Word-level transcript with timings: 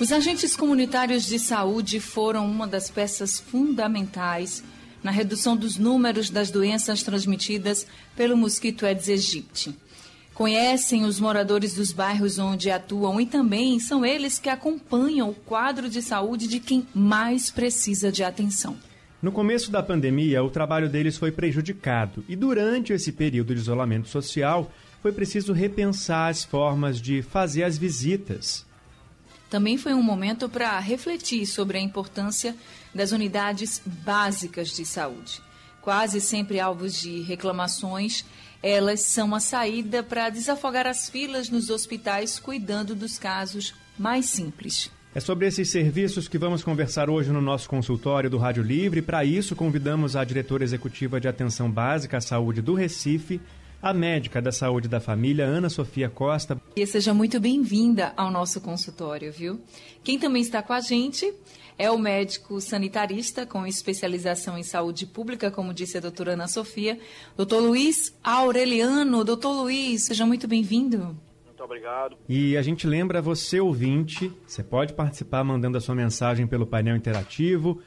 Os 0.00 0.10
agentes 0.10 0.56
comunitários 0.56 1.26
de 1.26 1.38
saúde 1.38 2.00
foram 2.00 2.50
uma 2.50 2.66
das 2.66 2.88
peças 2.88 3.38
fundamentais 3.38 4.64
na 5.04 5.10
redução 5.10 5.54
dos 5.54 5.76
números 5.76 6.30
das 6.30 6.50
doenças 6.50 7.02
transmitidas 7.02 7.86
pelo 8.16 8.34
mosquito 8.34 8.86
Aedes 8.86 9.10
aegypti. 9.10 9.76
Conhecem 10.32 11.04
os 11.04 11.20
moradores 11.20 11.74
dos 11.74 11.92
bairros 11.92 12.38
onde 12.38 12.70
atuam 12.70 13.20
e 13.20 13.26
também 13.26 13.78
são 13.78 14.02
eles 14.02 14.38
que 14.38 14.48
acompanham 14.48 15.28
o 15.28 15.34
quadro 15.34 15.86
de 15.86 16.00
saúde 16.00 16.48
de 16.48 16.60
quem 16.60 16.86
mais 16.94 17.50
precisa 17.50 18.10
de 18.10 18.24
atenção. 18.24 18.78
No 19.20 19.30
começo 19.30 19.70
da 19.70 19.82
pandemia, 19.82 20.42
o 20.42 20.48
trabalho 20.48 20.88
deles 20.88 21.18
foi 21.18 21.30
prejudicado 21.30 22.24
e 22.26 22.34
durante 22.34 22.94
esse 22.94 23.12
período 23.12 23.54
de 23.54 23.60
isolamento 23.60 24.08
social, 24.08 24.72
foi 25.02 25.12
preciso 25.12 25.52
repensar 25.52 26.30
as 26.30 26.42
formas 26.42 26.98
de 26.98 27.20
fazer 27.20 27.64
as 27.64 27.76
visitas. 27.76 28.69
Também 29.50 29.76
foi 29.76 29.92
um 29.92 30.02
momento 30.02 30.48
para 30.48 30.78
refletir 30.78 31.44
sobre 31.44 31.76
a 31.76 31.80
importância 31.80 32.54
das 32.94 33.10
unidades 33.10 33.82
básicas 33.84 34.68
de 34.68 34.86
saúde. 34.86 35.42
Quase 35.82 36.20
sempre 36.20 36.60
alvos 36.60 37.00
de 37.00 37.20
reclamações, 37.22 38.24
elas 38.62 39.00
são 39.00 39.34
a 39.34 39.40
saída 39.40 40.02
para 40.04 40.30
desafogar 40.30 40.86
as 40.86 41.10
filas 41.10 41.50
nos 41.50 41.68
hospitais, 41.68 42.38
cuidando 42.38 42.94
dos 42.94 43.18
casos 43.18 43.74
mais 43.98 44.26
simples. 44.26 44.90
É 45.12 45.18
sobre 45.18 45.48
esses 45.48 45.68
serviços 45.68 46.28
que 46.28 46.38
vamos 46.38 46.62
conversar 46.62 47.10
hoje 47.10 47.32
no 47.32 47.40
nosso 47.40 47.68
consultório 47.68 48.30
do 48.30 48.38
Rádio 48.38 48.62
Livre. 48.62 49.02
Para 49.02 49.24
isso, 49.24 49.56
convidamos 49.56 50.14
a 50.14 50.22
diretora 50.22 50.62
executiva 50.62 51.20
de 51.20 51.26
Atenção 51.26 51.68
Básica 51.68 52.18
à 52.18 52.20
Saúde 52.20 52.62
do 52.62 52.74
Recife, 52.74 53.40
a 53.82 53.94
médica 53.94 54.42
da 54.42 54.52
saúde 54.52 54.88
da 54.88 55.00
família, 55.00 55.44
Ana 55.44 55.68
Sofia 55.68 56.08
Costa. 56.08 56.60
E 56.76 56.86
seja 56.86 57.14
muito 57.14 57.40
bem-vinda 57.40 58.12
ao 58.16 58.30
nosso 58.30 58.60
consultório, 58.60 59.32
viu? 59.32 59.60
Quem 60.04 60.18
também 60.18 60.42
está 60.42 60.62
com 60.62 60.72
a 60.72 60.80
gente 60.80 61.32
é 61.78 61.90
o 61.90 61.98
médico 61.98 62.60
sanitarista 62.60 63.46
com 63.46 63.66
especialização 63.66 64.58
em 64.58 64.62
saúde 64.62 65.06
pública, 65.06 65.50
como 65.50 65.72
disse 65.72 65.96
a 65.96 66.00
doutora 66.00 66.34
Ana 66.34 66.46
Sofia, 66.46 66.98
doutor 67.36 67.62
Luiz 67.62 68.14
Aureliano. 68.22 69.24
Doutor 69.24 69.62
Luiz, 69.62 70.04
seja 70.04 70.26
muito 70.26 70.46
bem-vindo. 70.46 71.16
Muito 71.46 71.64
obrigado. 71.64 72.16
E 72.28 72.56
a 72.56 72.62
gente 72.62 72.86
lembra 72.86 73.22
você, 73.22 73.60
ouvinte, 73.60 74.30
você 74.46 74.62
pode 74.62 74.92
participar 74.92 75.42
mandando 75.42 75.78
a 75.78 75.80
sua 75.80 75.94
mensagem 75.94 76.46
pelo 76.46 76.66
painel 76.66 76.96
interativo. 76.96 77.80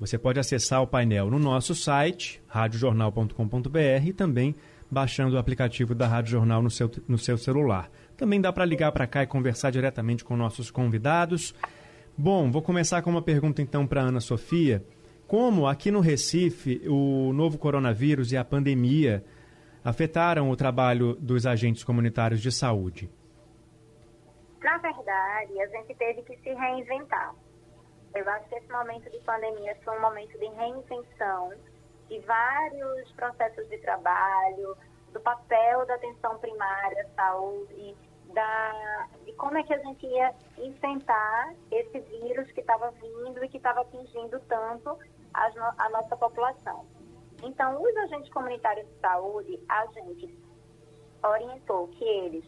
Você 0.00 0.16
pode 0.16 0.40
acessar 0.40 0.82
o 0.82 0.86
painel 0.86 1.30
no 1.30 1.38
nosso 1.38 1.74
site, 1.74 2.42
radiojornal.com.br 2.48 4.06
e 4.06 4.14
também 4.14 4.56
baixando 4.90 5.36
o 5.36 5.38
aplicativo 5.38 5.94
da 5.94 6.06
Rádio 6.06 6.30
Jornal 6.32 6.62
no 6.62 6.70
seu, 6.70 6.90
no 7.06 7.18
seu 7.18 7.36
celular. 7.36 7.90
Também 8.16 8.40
dá 8.40 8.50
para 8.50 8.64
ligar 8.64 8.90
para 8.92 9.06
cá 9.06 9.22
e 9.22 9.26
conversar 9.26 9.70
diretamente 9.70 10.24
com 10.24 10.34
nossos 10.38 10.70
convidados. 10.70 11.54
Bom, 12.16 12.50
vou 12.50 12.62
começar 12.62 13.02
com 13.02 13.10
uma 13.10 13.20
pergunta 13.20 13.60
então 13.60 13.86
para 13.86 14.00
Ana 14.00 14.20
Sofia. 14.20 14.82
Como 15.26 15.66
aqui 15.66 15.90
no 15.90 16.00
Recife 16.00 16.80
o 16.88 17.34
novo 17.34 17.58
coronavírus 17.58 18.32
e 18.32 18.38
a 18.38 18.44
pandemia 18.44 19.22
afetaram 19.84 20.50
o 20.50 20.56
trabalho 20.56 21.14
dos 21.16 21.44
agentes 21.44 21.84
comunitários 21.84 22.40
de 22.40 22.50
saúde? 22.50 23.10
Na 24.62 24.78
verdade, 24.78 25.60
a 25.60 25.66
gente 25.68 25.94
teve 25.94 26.22
que 26.22 26.38
se 26.38 26.54
reinventar. 26.54 27.34
Eu 28.14 28.28
acho 28.28 28.48
que 28.48 28.54
esse 28.56 28.72
momento 28.72 29.10
de 29.10 29.18
pandemia 29.20 29.76
foi 29.84 29.96
um 29.96 30.00
momento 30.00 30.38
de 30.38 30.46
reinvenção 30.46 31.52
de 32.08 32.18
vários 32.20 33.12
processos 33.12 33.68
de 33.68 33.78
trabalho, 33.78 34.76
do 35.12 35.20
papel 35.20 35.86
da 35.86 35.94
atenção 35.94 36.38
primária, 36.38 37.08
saúde, 37.14 37.96
da, 38.32 39.08
de 39.24 39.32
como 39.34 39.58
é 39.58 39.62
que 39.62 39.74
a 39.74 39.78
gente 39.78 40.06
ia 40.06 40.34
enfrentar 40.58 41.54
esse 41.70 42.00
vírus 42.00 42.50
que 42.52 42.60
estava 42.60 42.90
vindo 42.92 43.44
e 43.44 43.48
que 43.48 43.56
estava 43.56 43.82
atingindo 43.82 44.40
tanto 44.48 44.98
a, 45.34 45.50
a 45.78 45.88
nossa 45.90 46.16
população. 46.16 46.86
Então, 47.42 47.80
os 47.80 47.96
agentes 47.96 48.30
comunitários 48.32 48.86
de 48.86 49.00
saúde, 49.00 49.60
a 49.68 49.86
gente 49.86 50.38
orientou 51.22 51.88
que 51.88 52.04
eles, 52.04 52.44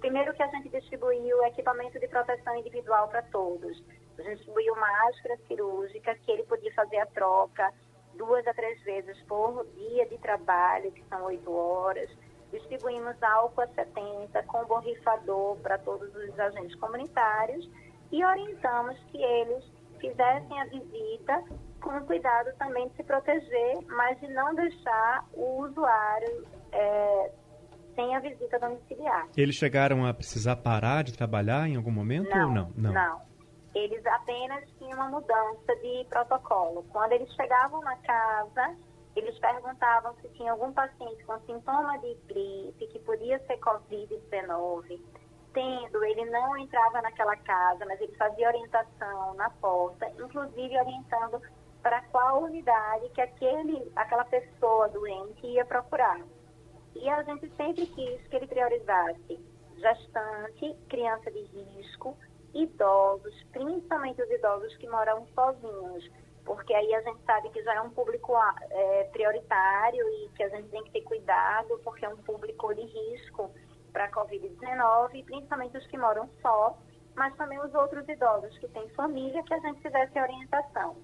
primeiro 0.00 0.32
que 0.34 0.42
a 0.42 0.48
gente 0.48 0.68
distribuiu 0.68 1.44
equipamento 1.44 1.98
de 1.98 2.08
proteção 2.08 2.56
individual 2.56 3.08
para 3.08 3.22
todos. 3.22 3.82
A 4.18 4.22
gente 4.22 4.36
distribuiu 4.36 4.74
máscara 4.76 5.36
cirúrgica, 5.48 6.14
que 6.14 6.30
ele 6.30 6.44
podia 6.44 6.72
fazer 6.74 6.98
a 6.98 7.06
troca, 7.06 7.72
duas 8.16 8.46
a 8.46 8.54
três 8.54 8.80
vezes 8.82 9.20
por 9.22 9.66
dia 9.74 10.06
de 10.06 10.18
trabalho, 10.18 10.92
que 10.92 11.02
são 11.08 11.24
oito 11.24 11.52
horas. 11.52 12.08
Distribuímos 12.52 13.20
álcool 13.22 13.62
a 13.62 13.66
70 13.68 14.42
com 14.44 14.64
borrifador 14.66 15.56
para 15.56 15.78
todos 15.78 16.14
os 16.14 16.38
agentes 16.38 16.74
comunitários 16.76 17.68
e 18.12 18.24
orientamos 18.24 18.96
que 19.10 19.20
eles 19.20 19.64
fizessem 19.98 20.60
a 20.60 20.64
visita 20.66 21.42
com 21.80 22.00
cuidado 22.06 22.54
também 22.56 22.88
de 22.88 22.96
se 22.96 23.02
proteger, 23.02 23.78
mas 23.88 24.18
de 24.20 24.28
não 24.28 24.54
deixar 24.54 25.26
o 25.32 25.64
usuário 25.64 26.46
é, 26.72 27.32
sem 27.96 28.14
a 28.14 28.20
visita 28.20 28.58
domiciliar. 28.60 29.28
Eles 29.36 29.56
chegaram 29.56 30.06
a 30.06 30.14
precisar 30.14 30.56
parar 30.56 31.02
de 31.02 31.12
trabalhar 31.12 31.68
em 31.68 31.76
algum 31.76 31.90
momento 31.90 32.30
não, 32.30 32.48
ou 32.48 32.54
não? 32.54 32.72
Não, 32.76 32.92
não 32.92 33.33
eles 33.74 34.04
apenas 34.06 34.64
tinham 34.78 34.98
uma 34.98 35.08
mudança 35.08 35.76
de 35.82 36.06
protocolo. 36.08 36.84
Quando 36.92 37.12
eles 37.12 37.32
chegavam 37.34 37.80
na 37.80 37.96
casa, 37.96 38.76
eles 39.16 39.38
perguntavam 39.38 40.14
se 40.20 40.28
tinha 40.30 40.52
algum 40.52 40.72
paciente 40.72 41.24
com 41.24 41.38
sintoma 41.40 41.98
de 41.98 42.14
gripe, 42.26 42.86
que 42.86 42.98
podia 43.00 43.38
ser 43.46 43.58
Covid-19. 43.58 45.00
Tendo, 45.52 46.04
ele 46.04 46.24
não 46.30 46.56
entrava 46.56 47.00
naquela 47.00 47.36
casa, 47.36 47.84
mas 47.86 48.00
ele 48.00 48.14
fazia 48.16 48.48
orientação 48.48 49.34
na 49.34 49.50
porta, 49.50 50.08
inclusive 50.18 50.78
orientando 50.78 51.40
para 51.82 52.00
qual 52.06 52.42
unidade 52.42 53.08
que 53.10 53.20
aquele, 53.20 53.92
aquela 53.94 54.24
pessoa 54.24 54.88
doente 54.88 55.46
ia 55.46 55.64
procurar. 55.64 56.20
E 56.94 57.08
a 57.08 57.22
gente 57.22 57.48
sempre 57.56 57.86
quis 57.86 58.26
que 58.26 58.36
ele 58.36 58.46
priorizasse 58.46 59.38
gestante, 59.76 60.74
criança 60.88 61.30
de 61.30 61.42
risco, 61.42 62.16
idosos, 62.54 63.34
principalmente 63.52 64.22
os 64.22 64.30
idosos 64.30 64.76
que 64.76 64.88
moram 64.88 65.26
sozinhos, 65.34 66.10
porque 66.44 66.74
aí 66.74 66.94
a 66.94 67.00
gente 67.02 67.22
sabe 67.24 67.48
que 67.50 67.62
já 67.62 67.74
é 67.74 67.80
um 67.80 67.90
público 67.90 68.34
é, 68.70 69.04
prioritário 69.12 70.06
e 70.08 70.28
que 70.36 70.42
a 70.42 70.48
gente 70.50 70.68
tem 70.68 70.84
que 70.84 70.92
ter 70.92 71.00
cuidado, 71.02 71.80
porque 71.82 72.04
é 72.04 72.08
um 72.08 72.16
público 72.18 72.74
de 72.74 72.82
risco 72.82 73.50
para 73.92 74.04
a 74.04 74.10
Covid-19, 74.10 75.24
principalmente 75.24 75.78
os 75.78 75.86
que 75.86 75.96
moram 75.96 76.28
só, 76.42 76.76
mas 77.14 77.34
também 77.36 77.58
os 77.60 77.72
outros 77.74 78.06
idosos 78.08 78.56
que 78.58 78.68
têm 78.68 78.88
família, 78.90 79.42
que 79.44 79.54
a 79.54 79.60
gente 79.60 79.80
fizesse 79.80 80.18
orientação. 80.18 80.96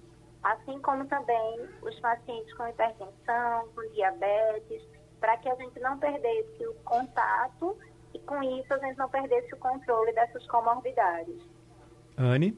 Assim 0.43 0.79
como 0.81 1.05
também 1.07 1.69
os 1.81 1.99
pacientes 1.99 2.53
com 2.55 2.67
hipertensão, 2.67 3.69
com 3.73 3.81
diabetes, 3.93 4.83
para 5.19 5.37
que 5.37 5.49
a 5.49 5.55
gente 5.55 5.79
não 5.79 5.97
perdesse 5.99 6.65
o 6.67 6.73
contato 6.83 7.77
e 8.13 8.19
com 8.19 8.41
isso 8.43 8.73
a 8.73 8.77
gente 8.79 8.97
não 8.97 9.09
perdesse 9.09 9.53
o 9.53 9.57
controle 9.57 10.13
dessas 10.13 10.45
comorbidades. 10.47 11.35
Anne? 12.17 12.57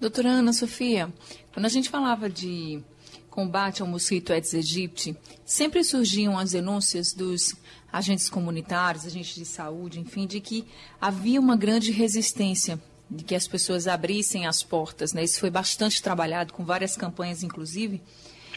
Doutora 0.00 0.28
Ana 0.28 0.52
Sofia, 0.52 1.12
quando 1.52 1.66
a 1.66 1.70
gente 1.70 1.88
falava 1.88 2.28
de 2.28 2.82
combate 3.30 3.82
ao 3.82 3.88
mosquito 3.88 4.32
Aedes 4.32 4.54
aegypti, 4.54 5.16
sempre 5.44 5.84
surgiam 5.84 6.38
as 6.38 6.52
denúncias 6.52 7.12
dos 7.12 7.54
agentes 7.92 8.28
comunitários, 8.28 9.06
agentes 9.06 9.34
de 9.34 9.44
saúde, 9.44 10.00
enfim, 10.00 10.26
de 10.26 10.40
que 10.40 10.66
havia 11.00 11.40
uma 11.40 11.56
grande 11.56 11.92
resistência 11.92 12.80
de 13.10 13.24
que 13.24 13.34
as 13.34 13.46
pessoas 13.46 13.86
abrissem 13.86 14.46
as 14.46 14.62
portas, 14.62 15.12
né? 15.12 15.22
Isso 15.22 15.38
foi 15.38 15.50
bastante 15.50 16.02
trabalhado 16.02 16.52
com 16.52 16.64
várias 16.64 16.96
campanhas, 16.96 17.42
inclusive. 17.42 18.02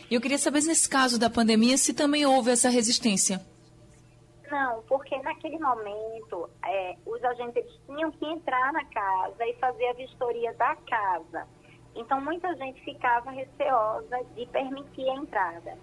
E 0.10 0.16
eu 0.16 0.22
queria 0.22 0.38
saber, 0.38 0.64
nesse 0.64 0.90
caso 0.90 1.20
da 1.20 1.30
pandemia, 1.30 1.78
se 1.78 1.94
também 1.94 2.26
houve 2.26 2.50
essa 2.50 2.70
resistência. 2.70 3.46
Não, 4.50 4.82
porque 4.84 5.18
naquele 5.22 5.60
momento 5.60 6.50
é, 6.66 6.96
os 7.06 7.24
agentes 7.24 7.66
tinham 7.86 8.12
que 8.12 8.26
entrar 8.26 8.74
na 8.74 8.84
casa 8.86 9.46
e 9.46 9.54
fazer 9.56 9.88
a 9.90 9.94
vistoria 9.94 10.54
da 10.54 10.76
casa. 10.76 11.48
Então 11.96 12.20
muita 12.22 12.56
gente 12.56 12.82
ficava 12.84 13.32
receosa 13.32 14.24
de 14.36 14.46
permitir 14.48 15.10
a 15.10 15.16
entrada. 15.16 15.78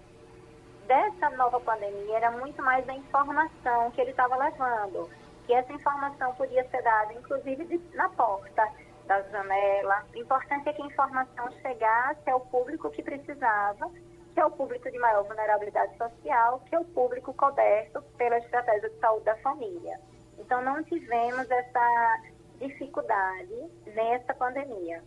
Dessa 0.85 1.29
nova 1.31 1.59
pandemia 1.59 2.17
era 2.17 2.31
muito 2.31 2.61
mais 2.61 2.87
a 2.87 2.93
informação 2.93 3.91
que 3.91 4.01
ele 4.01 4.11
estava 4.11 4.35
levando, 4.35 5.09
que 5.45 5.53
essa 5.53 5.71
informação 5.71 6.33
podia 6.35 6.67
ser 6.69 6.81
dada 6.81 7.13
inclusive 7.13 7.65
de, 7.65 7.95
na 7.95 8.09
porta. 8.09 8.67
da 9.07 9.21
janela. 9.21 10.03
O 10.13 10.17
importante 10.17 10.67
é 10.67 10.73
que 10.73 10.81
a 10.81 10.85
informação 10.85 11.49
chegasse 11.61 12.29
ao 12.29 12.41
público 12.41 12.91
que 12.91 13.01
precisava, 13.01 13.89
que 14.37 14.41
é 14.41 14.45
o 14.45 14.51
público 14.51 14.91
de 14.91 14.99
maior 14.99 15.23
vulnerabilidade 15.23 15.97
social, 15.97 16.63
que 16.69 16.75
é 16.75 16.79
o 16.79 16.85
público 16.85 17.33
coberto 17.33 18.03
pela 18.19 18.37
estratégia 18.37 18.87
de 18.87 18.99
saúde 18.99 19.25
da 19.25 19.35
família. 19.37 19.99
Então, 20.37 20.63
não 20.63 20.83
tivemos 20.83 21.49
essa 21.49 22.21
dificuldade 22.59 23.55
nessa 23.95 24.35
pandemia. 24.35 25.03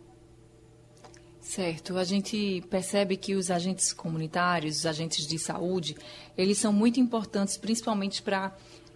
Certo. 1.39 1.97
A 1.97 2.03
gente 2.03 2.61
percebe 2.69 3.15
que 3.15 3.33
os 3.33 3.49
agentes 3.49 3.93
comunitários, 3.93 4.79
os 4.79 4.85
agentes 4.85 5.25
de 5.25 5.39
saúde, 5.39 5.95
eles 6.37 6.57
são 6.57 6.73
muito 6.73 6.99
importantes, 6.99 7.55
principalmente 7.55 8.21
para 8.21 8.51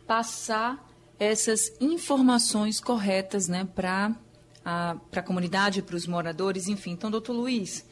passar 0.06 0.86
essas 1.18 1.72
informações 1.80 2.82
corretas 2.82 3.48
né, 3.48 3.66
para 3.74 4.14
a, 4.66 4.98
a 5.16 5.22
comunidade, 5.22 5.82
para 5.82 5.96
os 5.96 6.06
moradores, 6.06 6.68
enfim. 6.68 6.92
Então, 6.92 7.10
doutor 7.10 7.32
Luiz, 7.32 7.86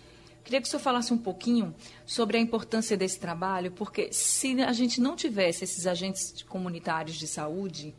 queria 0.44 0.62
que 0.62 0.68
o 0.68 0.70
senhor 0.70 0.82
falasse 0.82 1.14
um 1.14 1.18
pouquinho 1.18 1.74
sobre 2.06 2.38
a 2.38 2.40
importância 2.40 2.98
desse 2.98 3.20
trabalho, 3.20 3.72
porque 3.72 4.12
se 4.12 4.62
a 4.62 4.74
gente 4.74 5.00
não 5.00 5.16
tivesse 5.16 5.64
esses 5.64 5.88
agentes 5.88 6.42
comunitários 6.44 7.16
de 7.16 7.28
saúde, 7.28 7.96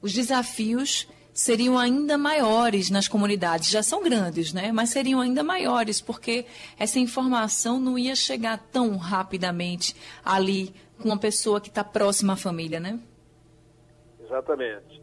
os 0.00 0.12
desafios 0.12 1.08
seriam 1.34 1.76
ainda 1.76 2.16
maiores 2.16 2.90
nas 2.90 3.08
comunidades. 3.08 3.68
Já 3.68 3.82
são 3.82 4.02
grandes, 4.02 4.52
né? 4.52 4.70
Mas 4.70 4.90
seriam 4.90 5.20
ainda 5.20 5.42
maiores, 5.42 6.00
porque 6.00 6.46
essa 6.78 7.00
informação 7.00 7.80
não 7.80 7.98
ia 7.98 8.14
chegar 8.14 8.56
tão 8.70 8.96
rapidamente 8.96 9.94
ali 10.24 10.72
com 10.98 11.08
uma 11.08 11.18
pessoa 11.18 11.60
que 11.60 11.68
está 11.68 11.82
próxima 11.82 12.34
à 12.34 12.36
família, 12.36 12.78
né? 12.78 13.00
Exatamente. 14.24 15.02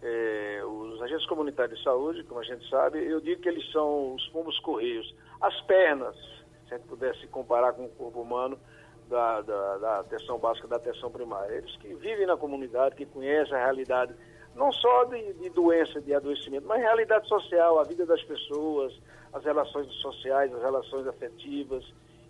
É, 0.00 0.62
os 0.64 1.02
agentes 1.02 1.26
comunitários 1.26 1.78
de 1.78 1.84
saúde, 1.84 2.22
como 2.24 2.40
a 2.40 2.44
gente 2.44 2.68
sabe, 2.68 2.98
eu 3.04 3.20
digo 3.20 3.42
que 3.42 3.48
eles 3.48 3.70
são 3.72 4.14
os 4.14 4.26
pombos 4.28 4.58
correios. 4.60 5.12
As 5.42 5.60
pernas, 5.62 6.16
se 6.66 6.74
a 6.74 6.78
gente 6.78 6.86
pudesse 6.86 7.26
comparar 7.26 7.72
com 7.72 7.84
o 7.84 7.90
corpo 7.90 8.22
humano, 8.22 8.58
da, 9.08 9.42
da, 9.42 9.78
da 9.78 9.98
atenção 10.00 10.38
básica, 10.38 10.66
da 10.66 10.76
atenção 10.76 11.10
primária. 11.10 11.54
Eles 11.54 11.76
que 11.76 11.94
vivem 11.94 12.26
na 12.26 12.36
comunidade, 12.36 12.96
que 12.96 13.04
conhecem 13.04 13.54
a 13.54 13.64
realidade 13.64 14.14
não 14.54 14.72
só 14.72 15.04
de, 15.04 15.32
de 15.34 15.50
doença, 15.50 16.00
de 16.00 16.14
adoecimento, 16.14 16.66
mas 16.66 16.80
realidade 16.80 17.26
social, 17.28 17.78
a 17.78 17.84
vida 17.84 18.04
das 18.04 18.22
pessoas, 18.22 18.92
as 19.32 19.44
relações 19.44 19.90
sociais, 19.94 20.52
as 20.52 20.62
relações 20.62 21.06
afetivas, 21.06 21.84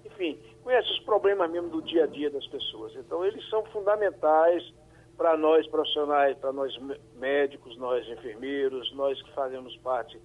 enfim, 0.05 0.39
conhece 0.63 0.89
os 0.91 1.01
problemas 1.01 1.51
mesmo 1.51 1.69
do 1.69 1.83
dia 1.83 2.05
a 2.05 2.07
dia 2.07 2.31
das 2.31 2.47
pessoas. 2.47 2.95
Então, 2.97 3.25
eles 3.25 3.49
são 3.49 3.65
fundamentais 3.67 4.73
para 5.17 5.37
nós 5.37 5.67
profissionais, 5.69 6.37
para 6.39 6.53
nós 6.53 6.77
médicos, 7.17 7.77
nós 7.77 8.07
enfermeiros, 8.09 8.93
nós 8.95 9.21
que 9.21 9.33
fazemos 9.33 9.77
parte 9.79 10.19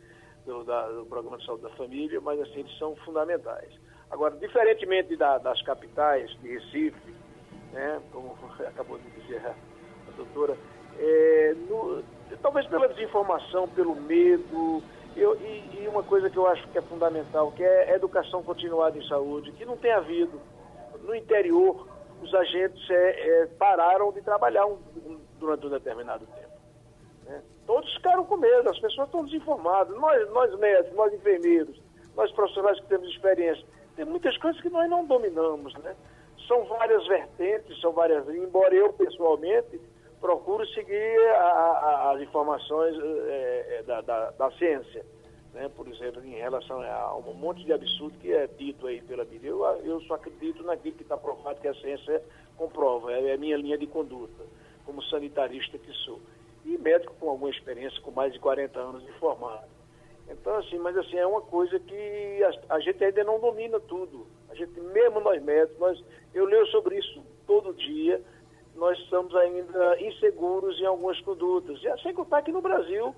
do, 0.47 0.63
da, 0.63 0.87
do 0.87 1.05
programa 1.05 1.37
de 1.37 1.45
saúde 1.45 1.63
da 1.63 1.69
família, 1.71 2.19
mas 2.21 2.39
assim, 2.39 2.61
eles 2.61 2.77
são 2.79 2.95
fundamentais. 2.97 3.69
Agora, 4.09 4.35
diferentemente 4.37 5.15
da, 5.17 5.37
das 5.37 5.61
capitais, 5.61 6.31
de 6.39 6.47
Recife, 6.47 7.13
né, 7.73 8.01
como 8.11 8.35
acabou 8.65 8.97
de 8.97 9.09
dizer 9.21 9.45
a, 9.45 9.49
a 9.49 10.11
doutora, 10.15 10.57
é, 10.97 11.53
no, 11.69 12.01
talvez 12.41 12.65
pela 12.67 12.87
desinformação, 12.87 13.67
pelo 13.67 13.95
medo, 13.95 14.81
eu, 15.15 15.35
e, 15.41 15.81
e, 15.81 15.87
uma 15.87 16.01
coisa 16.03 16.29
que 16.29 16.37
eu 16.37 16.47
acho 16.47 16.65
que 16.69 16.77
é 16.77 16.81
fundamental, 16.81 17.51
que 17.51 17.63
é 17.63 17.91
a 17.91 17.95
educação 17.95 18.41
continuada 18.41 18.97
em 18.97 19.07
saúde, 19.07 19.51
que 19.51 19.65
não 19.65 19.75
tem 19.75 19.91
havido. 19.91 20.39
No 21.03 21.13
interior, 21.13 21.87
os 22.21 22.33
agentes 22.33 22.89
é, 22.89 23.41
é, 23.41 23.45
pararam 23.59 24.11
de 24.11 24.21
trabalhar 24.21 24.65
um, 24.65 24.77
um, 25.05 25.19
durante 25.39 25.65
um 25.67 25.69
determinado 25.69 26.25
tempo. 26.27 26.56
Né? 27.27 27.41
Todos 27.65 27.93
ficaram 27.93 28.23
com 28.25 28.37
medo, 28.37 28.69
as 28.69 28.79
pessoas 28.79 29.07
estão 29.07 29.25
desinformadas. 29.25 29.95
Nós, 29.97 30.29
nós 30.31 30.57
médicos, 30.57 30.95
nós 30.95 31.13
enfermeiros, 31.13 31.79
nós 32.15 32.31
profissionais 32.31 32.79
que 32.79 32.87
temos 32.87 33.07
experiência, 33.09 33.65
tem 33.95 34.05
muitas 34.05 34.37
coisas 34.37 34.61
que 34.61 34.69
nós 34.69 34.89
não 34.89 35.05
dominamos. 35.05 35.73
Né? 35.75 35.95
São 36.47 36.63
várias 36.65 37.05
vertentes, 37.07 37.79
são 37.81 37.91
várias. 37.91 38.27
Embora 38.29 38.73
eu, 38.73 38.93
pessoalmente, 38.93 39.81
procuro 40.21 40.65
seguir 40.67 41.19
a, 41.35 41.43
a, 41.43 42.11
as 42.11 42.21
informações 42.21 42.95
é, 43.27 43.83
da, 43.85 44.01
da, 44.01 44.31
da, 44.31 44.51
ciência. 44.51 45.05
Né? 45.53 45.69
Por 45.75 45.87
exemplo, 45.87 46.23
em 46.23 46.35
relação 46.35 46.81
a 46.81 47.17
um 47.17 47.33
monte 47.33 47.65
de 47.65 47.73
absurdo 47.73 48.17
que 48.19 48.31
é 48.31 48.47
dito 48.47 48.87
aí 48.87 49.01
pela 49.01 49.25
mídia. 49.25 49.49
Eu, 49.49 49.65
eu 49.83 49.99
só 50.01 50.13
acredito 50.13 50.63
naquilo 50.63 50.95
que 50.95 51.03
está 51.03 51.17
provado 51.17 51.59
que 51.59 51.67
a 51.67 51.75
ciência 51.75 52.23
comprova. 52.55 53.11
É 53.11 53.33
a 53.33 53.37
minha 53.37 53.57
linha 53.57 53.77
de 53.77 53.87
conduta, 53.87 54.43
como 54.85 55.03
sanitarista 55.03 55.77
que 55.77 55.91
sou. 56.05 56.21
E 56.67 56.77
médico 56.77 57.13
com 57.19 57.29
alguma 57.29 57.49
experiência, 57.49 58.01
com 58.01 58.11
mais 58.11 58.33
de 58.33 58.39
40 58.39 58.79
anos 58.79 59.05
de 59.05 59.11
formado. 59.13 59.67
Então, 60.29 60.55
assim, 60.57 60.77
mas 60.77 60.97
assim, 60.97 61.17
é 61.17 61.25
uma 61.25 61.41
coisa 61.41 61.79
que 61.79 62.43
a, 62.43 62.75
a 62.75 62.79
gente 62.79 63.03
ainda 63.03 63.23
não 63.23 63.39
domina 63.39 63.79
tudo. 63.79 64.27
A 64.49 64.55
gente, 64.55 64.79
mesmo 64.79 65.19
nós 65.21 65.41
médicos, 65.41 65.79
nós, 65.79 66.03
eu 66.33 66.45
leio 66.45 66.65
sobre 66.67 66.97
isso 66.97 67.23
todo 67.45 67.73
dia 67.73 68.21
nós 68.77 68.97
estamos 68.99 69.35
ainda 69.35 69.99
inseguros 69.99 70.79
em 70.79 70.85
algumas 70.85 71.19
condutas. 71.21 71.79
E 71.83 72.01
sem 72.01 72.13
contar 72.13 72.43
que 72.43 72.51
no 72.51 72.61
Brasil, 72.61 73.13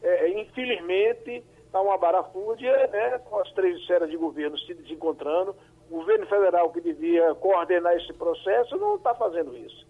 é, 0.00 0.40
infelizmente, 0.40 1.44
está 1.66 1.80
uma 1.80 1.98
barafúdia, 1.98 2.86
né, 2.86 3.18
com 3.18 3.38
as 3.38 3.52
três 3.52 3.76
esferas 3.78 4.08
de 4.08 4.16
governo 4.16 4.56
se 4.58 4.72
desencontrando. 4.72 5.54
O 5.90 5.96
governo 5.96 6.26
federal 6.26 6.70
que 6.70 6.80
devia 6.80 7.34
coordenar 7.34 7.94
esse 7.96 8.12
processo 8.12 8.76
não 8.76 8.94
está 8.94 9.14
fazendo 9.14 9.56
isso. 9.56 9.86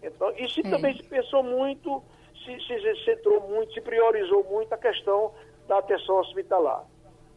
Então, 0.00 0.32
e 0.36 0.48
se 0.48 0.62
também 0.62 0.96
se 0.96 1.02
pensou 1.02 1.42
muito, 1.42 2.00
se, 2.48 2.80
se 2.80 3.04
centrou 3.04 3.40
muito, 3.48 3.72
se 3.72 3.80
priorizou 3.80 4.44
muito 4.44 4.72
a 4.72 4.78
questão 4.78 5.32
da 5.66 5.78
atenção 5.78 6.18
hospitalar. 6.18 6.84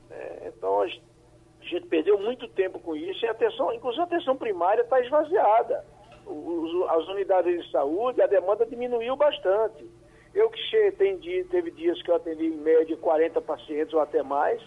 É, 0.10 0.52
então, 0.56 0.82
a 0.82 0.88
gente 0.88 1.88
perdeu 1.88 2.18
muito 2.18 2.48
tempo 2.50 2.80
com 2.80 2.96
isso 2.96 3.24
e 3.26 3.28
a 3.28 3.32
atenção, 3.32 3.74
inclusive 3.74 4.02
a 4.02 4.06
atenção 4.06 4.36
primária 4.36 4.82
está 4.82 5.00
esvaziada 5.00 5.86
os, 6.26 6.90
as 6.90 7.08
unidades 7.08 7.64
de 7.64 7.72
saúde, 7.72 8.22
a 8.22 8.28
demanda 8.28 8.66
diminuiu 8.66 9.16
bastante. 9.16 9.90
Eu 10.34 10.50
que 10.50 10.88
atendi, 10.88 11.44
teve 11.46 11.72
dias 11.72 12.02
que 12.02 12.10
eu 12.10 12.16
atendi 12.16 12.46
em 12.46 12.58
média 12.58 12.96
40 12.98 13.42
pacientes 13.42 13.94
ou 13.94 14.00
até 14.00 14.24
mais, 14.24 14.62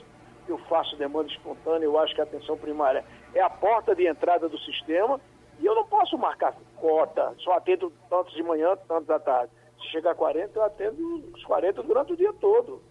eu 0.47 0.59
faço 0.59 0.97
demanda 0.97 1.31
espontânea, 1.31 1.87
eu 1.87 1.99
acho 1.99 2.15
que 2.15 2.21
a 2.21 2.25
atenção 2.25 2.57
primária 2.57 3.05
é 3.35 3.41
a 3.41 3.49
porta 3.49 3.95
de 3.95 4.07
entrada 4.07 4.49
do 4.49 4.59
sistema, 4.59 5.19
e 5.59 5.65
eu 5.65 5.75
não 5.75 5.87
posso 5.87 6.19
marcar 6.19 6.55
cota, 6.77 7.33
só 7.39 7.53
atendo 7.53 7.91
tantos 8.11 8.35
de 8.35 8.43
manhã, 8.43 8.77
tantos 8.89 9.07
da 9.07 9.19
tarde. 9.19 9.53
Se 9.85 9.91
chegar 9.91 10.13
a 10.13 10.15
40, 10.15 10.59
eu 10.59 10.63
atendo 10.63 11.31
os 11.35 11.45
40 11.45 11.83
durante 11.83 12.13
o 12.13 12.17
dia 12.17 12.33
todo. 12.35 12.83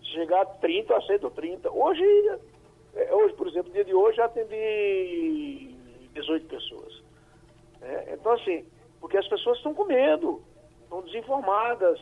Se 0.00 0.10
chegar 0.12 0.42
a 0.42 0.46
30, 0.46 0.92
eu 0.92 0.96
aceito 0.96 1.30
30. 1.30 1.70
Hoje, 1.70 2.04
é, 2.94 3.14
hoje, 3.14 3.34
por 3.34 3.48
exemplo, 3.48 3.72
dia 3.72 3.84
de 3.84 3.94
hoje, 3.94 4.18
eu 4.18 4.24
atendi 4.24 5.74
18 6.12 6.46
pessoas. 6.46 7.02
É, 7.82 8.14
então, 8.14 8.32
assim, 8.32 8.64
porque 9.00 9.16
as 9.16 9.28
pessoas 9.28 9.58
estão 9.58 9.74
com 9.74 9.84
medo, 9.84 10.42
estão 10.82 11.02
desinformadas. 11.02 12.00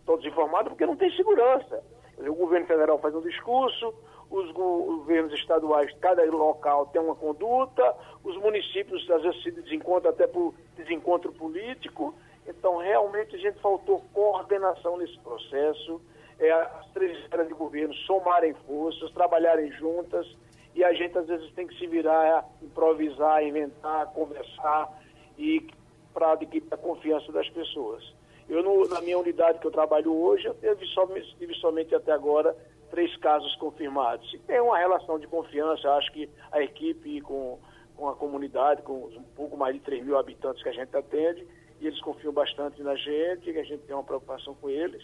Estão 0.00 0.16
desinformadas 0.16 0.68
porque 0.68 0.86
não 0.86 0.96
tem 0.96 1.14
segurança. 1.16 1.82
O 2.18 2.34
governo 2.34 2.66
federal 2.66 2.98
faz 2.98 3.14
um 3.14 3.20
discurso, 3.20 3.94
os 4.30 4.50
governos 4.52 5.32
estaduais, 5.34 5.90
cada 6.00 6.24
local 6.24 6.86
tem 6.86 7.00
uma 7.00 7.14
conduta, 7.14 7.94
os 8.24 8.36
municípios 8.36 9.08
às 9.10 9.22
vezes 9.22 9.42
se 9.42 9.50
desencontram 9.50 10.10
até 10.10 10.26
por 10.26 10.54
desencontro 10.76 11.32
político. 11.32 12.14
Então, 12.48 12.78
realmente, 12.78 13.36
a 13.36 13.38
gente 13.38 13.60
faltou 13.60 14.02
coordenação 14.14 14.96
nesse 14.96 15.18
processo, 15.18 16.00
é, 16.38 16.50
as 16.50 16.86
três 16.92 17.18
esferas 17.18 17.46
de 17.46 17.54
governo 17.54 17.92
somarem 18.06 18.54
forças, 18.66 19.10
trabalharem 19.12 19.70
juntas 19.72 20.26
e 20.74 20.82
a 20.82 20.92
gente 20.92 21.18
às 21.18 21.26
vezes 21.26 21.52
tem 21.52 21.66
que 21.66 21.76
se 21.76 21.86
virar, 21.86 22.48
improvisar, 22.62 23.42
inventar, 23.42 24.06
conversar 24.12 24.88
e 25.36 25.66
para 26.14 26.32
adquirir 26.32 26.66
a 26.70 26.76
confiança 26.76 27.30
das 27.32 27.48
pessoas. 27.50 28.14
Eu, 28.48 28.62
no, 28.62 28.88
na 28.88 29.00
minha 29.00 29.18
unidade 29.18 29.58
que 29.58 29.66
eu 29.66 29.70
trabalho 29.70 30.14
hoje, 30.14 30.46
eu 30.46 30.54
tive, 30.54 30.86
somente, 30.94 31.36
tive 31.36 31.54
somente 31.56 31.94
até 31.94 32.12
agora 32.12 32.56
três 32.90 33.14
casos 33.18 33.54
confirmados. 33.56 34.32
E 34.32 34.38
tem 34.38 34.60
uma 34.60 34.78
relação 34.78 35.18
de 35.18 35.26
confiança, 35.26 35.90
acho 35.90 36.10
que 36.12 36.30
a 36.50 36.62
equipe 36.62 37.20
com, 37.20 37.58
com 37.94 38.08
a 38.08 38.14
comunidade, 38.14 38.82
com 38.82 38.94
um 38.94 39.24
pouco 39.36 39.56
mais 39.56 39.74
de 39.74 39.80
3 39.80 40.04
mil 40.04 40.16
habitantes 40.16 40.62
que 40.62 40.68
a 40.68 40.72
gente 40.72 40.96
atende, 40.96 41.46
e 41.80 41.86
eles 41.86 42.00
confiam 42.00 42.32
bastante 42.32 42.82
na 42.82 42.94
gente, 42.94 43.52
que 43.52 43.58
a 43.58 43.64
gente 43.64 43.82
tem 43.84 43.94
uma 43.94 44.04
preocupação 44.04 44.54
com 44.54 44.68
eles. 44.68 45.02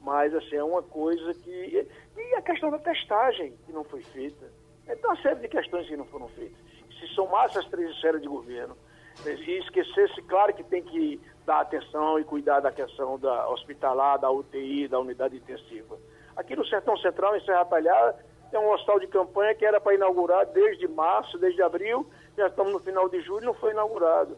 Mas, 0.00 0.34
assim, 0.34 0.56
é 0.56 0.64
uma 0.64 0.82
coisa 0.82 1.34
que... 1.34 1.86
E 2.16 2.34
a 2.34 2.42
questão 2.42 2.70
da 2.70 2.78
testagem, 2.78 3.54
que 3.66 3.72
não 3.72 3.84
foi 3.84 4.02
feita. 4.02 4.50
Então, 4.88 5.10
uma 5.10 5.22
série 5.22 5.40
de 5.40 5.48
questões 5.48 5.86
que 5.86 5.96
não 5.96 6.04
foram 6.06 6.28
feitas. 6.28 6.58
Se 6.98 7.06
somasse 7.08 7.58
as 7.58 7.66
três 7.68 7.90
esferas 7.90 8.20
de 8.20 8.28
governo 8.28 8.76
e 9.24 9.58
esquecesse, 9.58 10.22
claro 10.22 10.52
que 10.54 10.64
tem 10.64 10.82
que 10.82 11.20
dar 11.46 11.60
atenção 11.60 12.18
e 12.18 12.24
cuidar 12.24 12.60
da 12.60 12.72
questão 12.72 13.18
da 13.18 13.48
hospitalar, 13.50 14.18
da 14.18 14.30
UTI, 14.30 14.88
da 14.88 14.98
unidade 14.98 15.36
intensiva. 15.36 15.98
Aqui 16.36 16.56
no 16.56 16.66
Sertão 16.66 16.96
Central, 16.98 17.36
em 17.36 17.44
Serra 17.44 17.64
Talhada, 17.64 18.18
tem 18.50 18.58
um 18.58 18.70
hospital 18.72 18.98
de 18.98 19.06
campanha 19.06 19.54
que 19.54 19.64
era 19.64 19.80
para 19.80 19.94
inaugurar 19.94 20.46
desde 20.46 20.88
março, 20.88 21.38
desde 21.38 21.62
abril, 21.62 22.06
já 22.36 22.48
estamos 22.48 22.72
no 22.72 22.80
final 22.80 23.08
de 23.08 23.20
julho, 23.20 23.46
não 23.46 23.54
foi 23.54 23.72
inaugurado. 23.72 24.36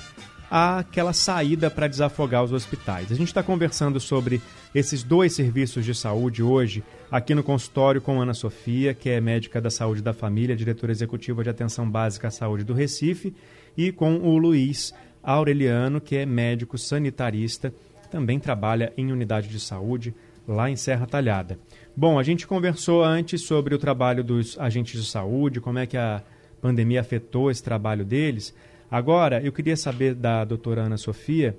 aquela 0.50 1.14
saída 1.14 1.70
para 1.70 1.88
desafogar 1.88 2.44
os 2.44 2.52
hospitais. 2.52 3.12
A 3.12 3.16
gente 3.16 3.28
está 3.28 3.44
conversando 3.44 4.00
sobre 4.00 4.42
esses 4.74 5.04
dois 5.04 5.34
serviços 5.34 5.84
de 5.84 5.96
saúde 5.96 6.44
hoje, 6.44 6.84
aqui 7.10 7.34
no 7.34 7.44
consultório 7.44 8.02
com 8.02 8.22
Ana 8.22 8.34
Sofia, 8.34 8.94
que 8.94 9.10
é 9.10 9.20
médica 9.20 9.60
da 9.60 9.70
saúde 9.70 10.02
da 10.02 10.14
família, 10.14 10.56
diretora 10.56 10.92
executiva 10.92 11.44
de 11.44 11.50
atenção 11.50 11.90
básica 11.90 12.28
à 12.28 12.32
saúde 12.32 12.64
do 12.64 12.74
Recife, 12.74 13.34
e 13.76 13.92
com 13.92 14.18
o 14.18 14.38
Luiz 14.38 14.94
Aureliano, 15.24 16.00
que 16.00 16.16
é 16.16 16.26
médico 16.26 16.78
sanitarista, 16.78 17.74
também 18.12 18.40
trabalha 18.40 18.94
em 18.98 19.12
unidade 19.12 19.48
de 19.48 19.60
saúde 19.60 20.14
lá 20.48 20.70
em 20.70 20.76
Serra 20.76 21.06
Talhada. 21.06 21.60
Bom, 21.96 22.18
a 22.18 22.24
gente 22.24 22.48
conversou 22.48 23.04
antes 23.04 23.42
sobre 23.42 23.76
o 23.76 23.80
trabalho 23.80 24.24
dos 24.24 24.58
agentes 24.60 25.02
de 25.02 25.10
saúde, 25.10 25.60
como 25.62 25.80
é 25.80 25.86
que 25.86 25.98
a 25.98 26.24
pandemia 26.62 27.02
afetou 27.02 27.52
esse 27.52 27.64
trabalho 27.64 28.06
deles. 28.06 28.54
Agora, 28.90 29.42
eu 29.42 29.52
queria 29.52 29.78
saber 29.78 30.16
da 30.16 30.44
doutora 30.44 30.84
Ana 30.84 30.98
Sofia 30.98 31.56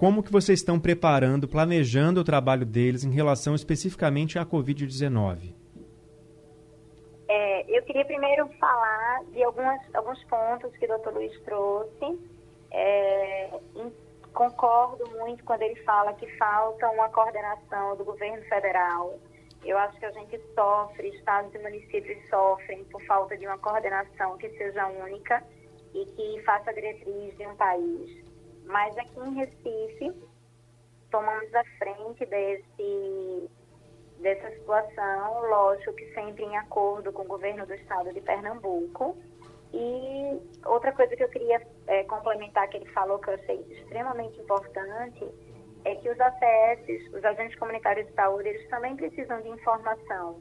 como 0.00 0.22
que 0.22 0.32
vocês 0.32 0.60
estão 0.60 0.80
preparando, 0.80 1.46
planejando 1.46 2.22
o 2.22 2.24
trabalho 2.24 2.64
deles 2.64 3.04
em 3.04 3.10
relação 3.10 3.54
especificamente 3.54 4.38
à 4.38 4.46
Covid-19. 4.46 5.52
É, 7.28 7.78
eu 7.78 7.82
queria 7.82 8.06
primeiro 8.06 8.48
falar 8.58 9.24
de 9.30 9.42
algumas, 9.42 9.78
alguns 9.94 10.24
pontos 10.24 10.74
que 10.78 10.86
o 10.86 10.88
doutor 10.88 11.12
Luiz 11.12 11.38
trouxe. 11.42 12.18
É, 12.70 13.50
em, 13.76 13.92
concordo 14.32 15.04
muito 15.18 15.44
quando 15.44 15.60
ele 15.60 15.76
fala 15.82 16.14
que 16.14 16.26
falta 16.38 16.88
uma 16.92 17.10
coordenação 17.10 17.94
do 17.98 18.02
governo 18.02 18.42
federal. 18.44 19.18
Eu 19.62 19.76
acho 19.76 19.98
que 19.98 20.06
a 20.06 20.12
gente 20.12 20.40
sofre, 20.54 21.08
estados 21.08 21.54
e 21.54 21.58
municípios 21.58 22.26
sofrem 22.30 22.84
por 22.84 23.02
falta 23.02 23.36
de 23.36 23.46
uma 23.46 23.58
coordenação 23.58 24.38
que 24.38 24.48
seja 24.56 24.86
única 24.86 25.44
e 25.92 26.06
que 26.06 26.42
faça 26.44 26.72
diretriz 26.72 27.36
de 27.36 27.46
um 27.46 27.54
país. 27.54 28.29
Mas 28.70 28.96
aqui 28.96 29.18
em 29.18 29.34
Recife, 29.34 30.14
tomamos 31.10 31.54
a 31.54 31.64
frente 31.76 32.24
desse, 32.26 33.50
dessa 34.20 34.50
situação, 34.52 35.40
lógico 35.48 35.92
que 35.94 36.14
sempre 36.14 36.44
em 36.44 36.56
acordo 36.56 37.12
com 37.12 37.22
o 37.22 37.26
governo 37.26 37.66
do 37.66 37.74
estado 37.74 38.12
de 38.12 38.20
Pernambuco. 38.20 39.16
E 39.72 40.40
outra 40.64 40.92
coisa 40.92 41.16
que 41.16 41.22
eu 41.22 41.28
queria 41.28 41.60
é, 41.88 42.04
complementar 42.04 42.68
que 42.68 42.76
ele 42.76 42.90
falou, 42.90 43.18
que 43.18 43.30
eu 43.30 43.34
achei 43.34 43.60
extremamente 43.70 44.40
importante, 44.40 45.28
é 45.84 45.96
que 45.96 46.08
os 46.08 46.20
ACS, 46.20 47.12
os 47.12 47.24
agentes 47.24 47.58
comunitários 47.58 48.06
de 48.06 48.12
saúde, 48.14 48.50
eles 48.50 48.68
também 48.68 48.94
precisam 48.94 49.40
de 49.40 49.48
informação. 49.48 50.40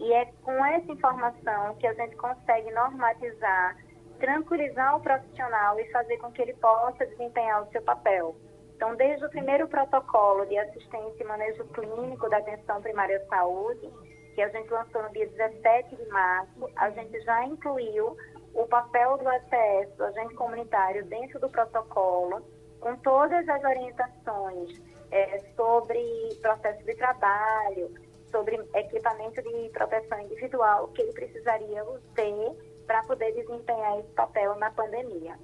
E 0.00 0.12
é 0.12 0.26
com 0.42 0.64
essa 0.64 0.90
informação 0.90 1.76
que 1.76 1.86
a 1.86 1.94
gente 1.94 2.16
consegue 2.16 2.72
normatizar 2.72 3.76
tranquilizar 4.22 4.96
o 4.96 5.00
profissional 5.00 5.78
e 5.80 5.90
fazer 5.90 6.16
com 6.18 6.30
que 6.30 6.40
ele 6.40 6.54
possa 6.54 7.04
desempenhar 7.04 7.64
o 7.64 7.70
seu 7.72 7.82
papel. 7.82 8.36
Então, 8.76 8.94
desde 8.94 9.26
o 9.26 9.28
primeiro 9.28 9.66
protocolo 9.66 10.46
de 10.46 10.56
assistência 10.56 11.22
e 11.22 11.26
manejo 11.26 11.64
clínico 11.64 12.30
da 12.30 12.38
atenção 12.38 12.80
primária 12.80 13.16
à 13.16 13.26
saúde, 13.26 13.90
que 14.36 14.40
a 14.40 14.48
gente 14.48 14.70
lançou 14.70 15.02
no 15.02 15.10
dia 15.10 15.26
17 15.26 15.96
de 15.96 16.06
março, 16.06 16.70
a 16.76 16.90
gente 16.90 17.20
já 17.22 17.44
incluiu 17.44 18.16
o 18.54 18.64
papel 18.66 19.18
do 19.18 19.28
ACS, 19.28 19.92
do 19.96 20.04
agente 20.04 20.34
comunitário, 20.34 21.04
dentro 21.06 21.40
do 21.40 21.48
protocolo, 21.48 22.46
com 22.80 22.94
todas 22.98 23.48
as 23.48 23.64
orientações 23.64 24.80
é, 25.10 25.38
sobre 25.56 26.38
processo 26.40 26.84
de 26.84 26.94
trabalho, 26.94 27.92
sobre 28.30 28.56
equipamento 28.74 29.42
de 29.42 29.68
proteção 29.70 30.20
individual 30.20 30.88
que 30.88 31.02
ele 31.02 31.12
precisaria 31.12 31.84
ter 32.14 32.71
para 32.82 33.02
poder 33.04 33.32
desempenhar 33.32 33.98
esse 33.98 34.12
papel 34.12 34.54
na 34.56 34.70
pandemia. 34.70 35.38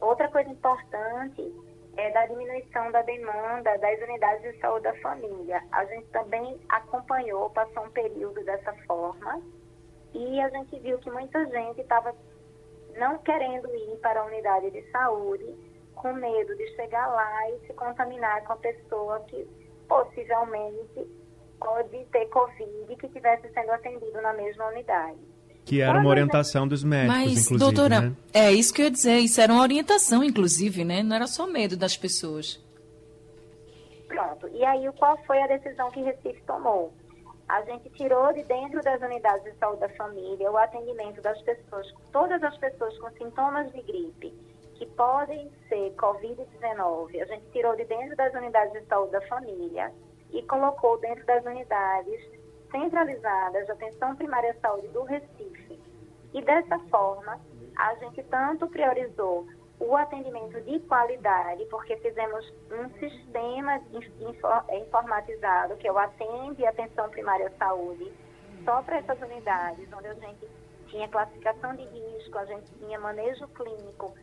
Outra 0.00 0.28
coisa 0.28 0.50
importante 0.50 1.54
é 1.96 2.10
da 2.10 2.26
diminuição 2.26 2.90
da 2.90 3.02
demanda 3.02 3.76
das 3.78 4.00
unidades 4.00 4.42
de 4.42 4.60
saúde 4.60 4.84
da 4.84 4.94
família. 5.00 5.62
A 5.70 5.84
gente 5.84 6.06
também 6.08 6.58
acompanhou, 6.68 7.50
passou 7.50 7.84
um 7.84 7.90
período 7.90 8.42
dessa 8.44 8.72
forma 8.86 9.42
e 10.14 10.40
a 10.40 10.48
gente 10.48 10.78
viu 10.80 10.98
que 10.98 11.10
muita 11.10 11.44
gente 11.46 11.80
estava 11.80 12.14
não 12.96 13.18
querendo 13.18 13.68
ir 13.74 13.96
para 13.98 14.20
a 14.20 14.24
unidade 14.24 14.70
de 14.70 14.82
saúde 14.90 15.54
com 15.94 16.12
medo 16.14 16.56
de 16.56 16.66
chegar 16.74 17.06
lá 17.08 17.50
e 17.50 17.66
se 17.66 17.72
contaminar 17.74 18.42
com 18.44 18.54
a 18.54 18.56
pessoa 18.56 19.20
que 19.20 19.46
possivelmente 19.88 21.06
pode 21.60 22.04
ter 22.06 22.26
Covid 22.26 22.96
que 22.96 23.06
estivesse 23.06 23.48
sendo 23.52 23.70
atendido 23.70 24.20
na 24.20 24.32
mesma 24.32 24.66
unidade. 24.68 25.31
Que 25.64 25.80
era 25.80 25.98
uma 25.98 26.10
orientação 26.10 26.66
dos 26.66 26.82
médicos, 26.82 27.16
Mas, 27.16 27.46
inclusive, 27.46 27.58
doutora, 27.58 28.00
né? 28.00 28.16
é 28.32 28.50
isso 28.52 28.74
que 28.74 28.82
eu 28.82 28.86
ia 28.86 28.90
dizer. 28.90 29.18
Isso 29.18 29.40
era 29.40 29.52
uma 29.52 29.62
orientação, 29.62 30.24
inclusive, 30.24 30.84
né? 30.84 31.02
Não 31.02 31.14
era 31.14 31.26
só 31.26 31.46
medo 31.46 31.76
das 31.76 31.96
pessoas. 31.96 32.60
Pronto. 34.08 34.48
E 34.48 34.64
aí, 34.64 34.90
qual 34.98 35.16
foi 35.24 35.40
a 35.40 35.46
decisão 35.46 35.90
que 35.90 36.02
Recife 36.02 36.42
tomou? 36.46 36.92
A 37.48 37.62
gente 37.62 37.90
tirou 37.90 38.32
de 38.32 38.42
dentro 38.44 38.82
das 38.82 39.00
unidades 39.00 39.44
de 39.44 39.58
saúde 39.58 39.80
da 39.80 39.88
família 39.90 40.50
o 40.50 40.56
atendimento 40.56 41.20
das 41.20 41.40
pessoas, 41.42 41.86
todas 42.10 42.42
as 42.42 42.56
pessoas 42.56 42.96
com 42.98 43.10
sintomas 43.10 43.70
de 43.72 43.82
gripe, 43.82 44.32
que 44.74 44.86
podem 44.86 45.50
ser 45.68 45.92
Covid-19. 45.96 47.20
A 47.20 47.26
gente 47.26 47.44
tirou 47.52 47.76
de 47.76 47.84
dentro 47.84 48.16
das 48.16 48.32
unidades 48.34 48.72
de 48.72 48.86
saúde 48.86 49.12
da 49.12 49.20
família 49.22 49.92
e 50.32 50.42
colocou 50.42 50.98
dentro 50.98 51.24
das 51.26 51.44
unidades 51.44 52.20
centralizadas 52.72 53.66
de 53.66 53.72
atenção 53.72 54.16
primária 54.16 54.50
à 54.50 54.54
saúde 54.54 54.88
do 54.88 55.04
Recife. 55.04 55.80
E 56.34 56.42
dessa 56.42 56.78
forma, 56.90 57.38
a 57.76 57.94
gente 57.96 58.22
tanto 58.24 58.66
priorizou 58.66 59.46
o 59.78 59.96
atendimento 59.96 60.60
de 60.62 60.80
qualidade, 60.80 61.64
porque 61.66 61.96
fizemos 61.98 62.52
um 62.70 62.88
sistema 62.98 63.80
informatizado, 64.70 65.76
que 65.76 65.86
é 65.86 65.92
o 65.92 65.98
Atende 65.98 66.64
Atenção 66.64 67.08
Primária 67.10 67.48
à 67.48 67.50
Saúde, 67.50 68.12
só 68.64 68.80
para 68.82 68.98
essas 68.98 69.20
unidades, 69.20 69.92
onde 69.92 70.06
a 70.06 70.14
gente 70.14 70.48
tinha 70.86 71.08
classificação 71.08 71.74
de 71.74 71.82
risco, 71.84 72.38
a 72.38 72.44
gente 72.44 72.70
tinha 72.78 72.98
manejo 72.98 73.48
clínico 73.48 74.14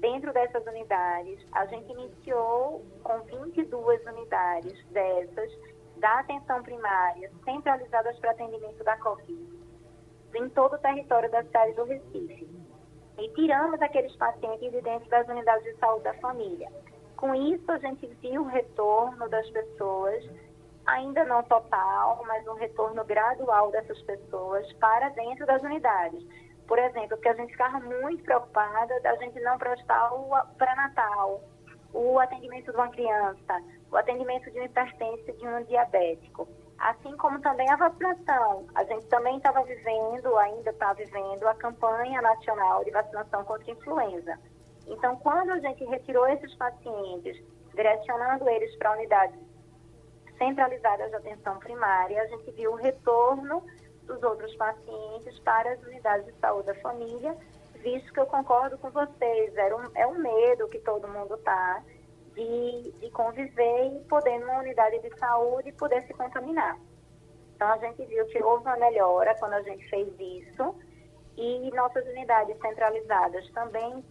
dentro 0.00 0.32
dessas 0.32 0.66
unidades. 0.66 1.38
A 1.52 1.66
gente 1.66 1.92
iniciou 1.92 2.84
com 3.02 3.20
22 3.20 4.04
unidades 4.06 4.84
dessas, 4.86 5.52
da 5.96 6.20
atenção 6.20 6.62
primária 6.62 7.30
centralizadas 7.44 8.18
para 8.18 8.32
atendimento 8.32 8.82
da 8.84 8.96
Covid 8.98 9.64
em 10.36 10.48
todo 10.50 10.74
o 10.74 10.78
território 10.78 11.30
da 11.30 11.42
cidade 11.42 11.74
do 11.74 11.84
Recife. 11.84 12.48
E 13.18 13.28
tiramos 13.30 13.80
aqueles 13.80 14.14
pacientes 14.16 14.72
de 14.72 14.80
dentro 14.80 15.08
das 15.08 15.28
unidades 15.28 15.64
de 15.64 15.78
saúde 15.78 16.04
da 16.04 16.14
família. 16.14 16.70
Com 17.16 17.34
isso, 17.34 17.70
a 17.70 17.78
gente 17.78 18.06
viu 18.20 18.42
o 18.42 18.46
retorno 18.46 19.28
das 19.28 19.48
pessoas, 19.50 20.24
ainda 20.84 21.24
não 21.24 21.42
total, 21.44 22.22
mas 22.26 22.46
um 22.48 22.54
retorno 22.54 23.04
gradual 23.04 23.70
dessas 23.70 24.00
pessoas 24.02 24.70
para 24.74 25.10
dentro 25.10 25.46
das 25.46 25.62
unidades. 25.62 26.26
Por 26.66 26.78
exemplo, 26.78 27.10
porque 27.10 27.28
a 27.28 27.34
gente 27.34 27.52
ficava 27.52 27.78
muito 27.78 28.24
preocupada 28.24 29.00
da 29.00 29.14
gente 29.16 29.38
não 29.40 29.56
prestar 29.58 30.12
o 30.12 30.30
pré-natal, 30.58 31.40
o 31.94 32.18
atendimento 32.18 32.70
de 32.70 32.76
uma 32.76 32.88
criança, 32.88 33.62
o 33.90 33.96
atendimento 33.96 34.50
de 34.50 34.60
um 34.60 34.64
hipertenso 34.64 35.24
e 35.28 35.32
de 35.32 35.46
um 35.46 35.62
diabético. 35.64 36.48
assim 36.76 37.16
como 37.16 37.40
também 37.40 37.70
a 37.70 37.76
vacinação. 37.76 38.66
A 38.74 38.82
gente 38.84 39.06
também 39.06 39.36
estava 39.36 39.62
vivendo, 39.62 40.36
ainda 40.36 40.70
está 40.70 40.92
vivendo, 40.92 41.46
a 41.46 41.54
campanha 41.54 42.20
nacional 42.20 42.84
de 42.84 42.90
vacinação 42.90 43.44
contra 43.44 43.70
a 43.70 43.74
influenza. 43.74 44.38
Então, 44.88 45.16
quando 45.16 45.50
a 45.50 45.60
gente 45.60 45.84
retirou 45.84 46.26
esses 46.26 46.52
pacientes, 46.56 47.40
direcionando 47.74 48.48
eles 48.48 48.76
para 48.76 48.92
unidades 48.92 49.38
centralizadas 50.36 51.10
de 51.10 51.16
atenção 51.16 51.58
primária, 51.60 52.20
a 52.20 52.26
gente 52.26 52.50
viu 52.50 52.72
o 52.72 52.76
retorno 52.76 53.64
dos 54.02 54.22
outros 54.22 54.54
pacientes 54.56 55.38
para 55.40 55.72
as 55.72 55.82
unidades 55.82 56.26
de 56.26 56.32
saúde 56.40 56.66
da 56.66 56.74
família, 56.76 57.36
visto 57.84 58.12
que 58.12 58.18
eu 58.18 58.26
concordo 58.26 58.78
com 58.78 58.90
vocês, 58.90 59.54
era 59.56 59.76
um, 59.76 59.84
é 59.94 60.06
um 60.06 60.18
medo 60.18 60.68
que 60.68 60.78
todo 60.78 61.06
mundo 61.06 61.34
está 61.34 61.84
de, 62.34 62.92
de 62.98 63.10
conviver 63.10 63.92
e 63.94 64.04
poder 64.08 64.38
numa 64.40 64.58
unidade 64.60 64.98
de 65.00 65.16
saúde 65.18 65.70
poder 65.72 66.02
se 66.06 66.14
contaminar. 66.14 66.78
Então 67.54 67.68
a 67.68 67.76
gente 67.76 68.04
viu 68.06 68.26
que 68.26 68.42
houve 68.42 68.64
uma 68.64 68.76
melhora 68.76 69.36
quando 69.38 69.52
a 69.52 69.62
gente 69.62 69.88
fez 69.88 70.08
isso. 70.18 70.74
E 71.36 71.70
nossas 71.74 72.04
unidades 72.06 72.56
centralizadas 72.60 73.48
também 73.50 74.04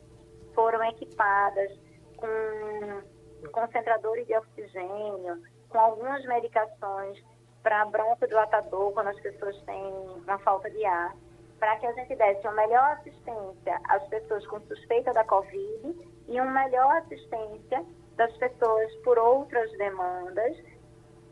foram 0.53 0.83
equipadas 0.85 1.71
com 2.17 3.49
concentradores 3.51 4.27
de 4.27 4.35
oxigênio, 4.35 5.41
com 5.69 5.79
algumas 5.79 6.23
medicações 6.25 7.17
para 7.61 7.85
bronco-dilatador 7.85 8.91
quando 8.91 9.07
as 9.07 9.19
pessoas 9.21 9.59
têm 9.63 9.93
uma 10.25 10.37
falta 10.39 10.69
de 10.69 10.85
ar, 10.85 11.15
para 11.63 11.77
que 11.77 11.85
a 11.85 11.93
gente 11.93 12.13
desse 12.17 12.45
uma 12.45 12.55
melhor 12.55 12.97
assistência 12.99 13.79
às 13.87 14.05
pessoas 14.09 14.45
com 14.47 14.59
suspeita 14.67 15.13
da 15.13 15.23
Covid 15.23 15.95
e 16.27 16.31
uma 16.41 16.65
melhor 16.65 16.97
assistência 16.97 17.85
das 18.17 18.35
pessoas 18.35 18.93
por 18.95 19.17
outras 19.17 19.71
demandas 19.77 20.57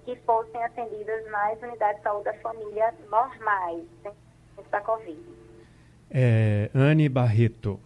que 0.06 0.16
fossem 0.26 0.64
atendidas 0.64 1.30
nas 1.30 1.62
unidades 1.62 1.98
de 1.98 2.04
saúde 2.04 2.24
da 2.24 2.34
família 2.36 2.94
normais, 3.10 3.84
sem 4.02 4.14
da 4.72 4.80
Covid. 4.80 5.22
É, 6.10 6.72
Anne 6.74 7.10
Barreto. 7.10 7.78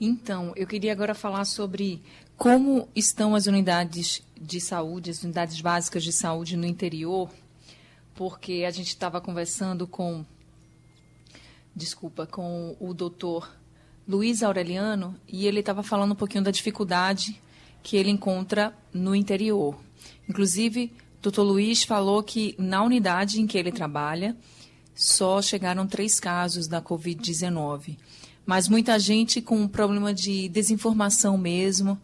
Então, 0.00 0.54
eu 0.56 0.66
queria 0.66 0.92
agora 0.92 1.14
falar 1.14 1.44
sobre 1.44 2.02
como 2.38 2.88
estão 2.96 3.34
as 3.34 3.46
unidades 3.46 4.26
de 4.34 4.62
saúde, 4.62 5.10
as 5.10 5.22
unidades 5.22 5.60
básicas 5.60 6.02
de 6.02 6.12
saúde 6.12 6.56
no 6.56 6.64
interior, 6.64 7.28
porque 8.16 8.64
a 8.66 8.70
gente 8.70 8.88
estava 8.88 9.20
conversando 9.20 9.86
com, 9.86 10.24
desculpa, 11.74 12.26
com 12.26 12.74
o 12.80 12.94
doutor 12.94 13.54
Luiz 14.08 14.42
Aureliano 14.42 15.14
e 15.28 15.46
ele 15.46 15.60
estava 15.60 15.82
falando 15.82 16.12
um 16.12 16.16
pouquinho 16.16 16.42
da 16.42 16.50
dificuldade 16.50 17.40
que 17.82 17.96
ele 17.96 18.10
encontra 18.10 18.74
no 18.92 19.14
interior. 19.14 19.78
Inclusive, 20.28 20.92
o 21.18 21.22
doutor 21.22 21.42
Luiz 21.42 21.84
falou 21.84 22.22
que 22.22 22.54
na 22.58 22.82
unidade 22.82 23.40
em 23.40 23.46
que 23.46 23.58
ele 23.58 23.70
trabalha 23.70 24.34
só 24.94 25.42
chegaram 25.42 25.86
três 25.86 26.18
casos 26.18 26.66
da 26.66 26.80
Covid-19. 26.80 27.98
Mas 28.46 28.68
muita 28.68 28.98
gente 28.98 29.42
com 29.42 29.60
um 29.60 29.68
problema 29.68 30.14
de 30.14 30.48
desinformação 30.48 31.36
mesmo. 31.36 32.00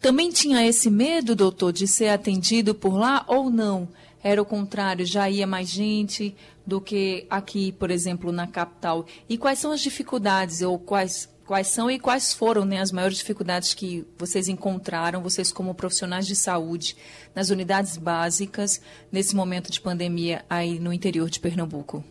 Também 0.00 0.30
tinha 0.30 0.66
esse 0.66 0.90
medo, 0.90 1.36
doutor, 1.36 1.72
de 1.72 1.86
ser 1.86 2.08
atendido 2.08 2.74
por 2.74 2.96
lá 2.96 3.24
ou 3.28 3.50
não? 3.50 3.88
Era 4.28 4.42
o 4.42 4.44
contrário, 4.44 5.06
já 5.06 5.30
ia 5.30 5.46
mais 5.46 5.70
gente 5.70 6.36
do 6.66 6.82
que 6.82 7.26
aqui, 7.30 7.72
por 7.72 7.90
exemplo, 7.90 8.30
na 8.30 8.46
capital. 8.46 9.06
E 9.26 9.38
quais 9.38 9.58
são 9.58 9.72
as 9.72 9.80
dificuldades 9.80 10.60
ou 10.60 10.78
quais 10.78 11.34
quais 11.46 11.68
são 11.68 11.90
e 11.90 11.98
quais 11.98 12.34
foram 12.34 12.66
né, 12.66 12.78
as 12.78 12.92
maiores 12.92 13.16
dificuldades 13.16 13.72
que 13.72 14.06
vocês 14.18 14.48
encontraram, 14.48 15.22
vocês 15.22 15.50
como 15.50 15.74
profissionais 15.74 16.26
de 16.26 16.36
saúde, 16.36 16.94
nas 17.34 17.48
unidades 17.48 17.96
básicas, 17.96 18.84
nesse 19.10 19.34
momento 19.34 19.72
de 19.72 19.80
pandemia 19.80 20.44
aí 20.50 20.78
no 20.78 20.92
interior 20.92 21.30
de 21.30 21.40
Pernambuco? 21.40 22.04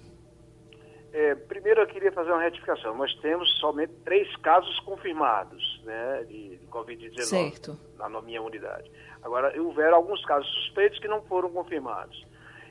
É, 1.14 1.36
primeiro 1.36 1.82
eu 1.82 1.88
queria 1.88 2.12
fazer 2.12 2.32
uma 2.32 2.42
retificação. 2.42 2.98
Nós 2.98 3.14
temos 3.22 3.48
somente 3.60 3.94
três 4.04 4.36
casos 4.38 4.80
confirmados 4.80 5.67
né, 5.88 6.26
de, 6.28 6.58
de 6.58 6.68
Covid-19 6.68 7.78
na 7.98 8.22
minha 8.22 8.42
unidade. 8.42 8.92
Agora, 9.24 9.60
houveram 9.60 9.96
alguns 9.96 10.24
casos 10.26 10.48
suspeitos 10.66 11.00
que 11.00 11.08
não 11.08 11.22
foram 11.24 11.50
confirmados. 11.50 12.26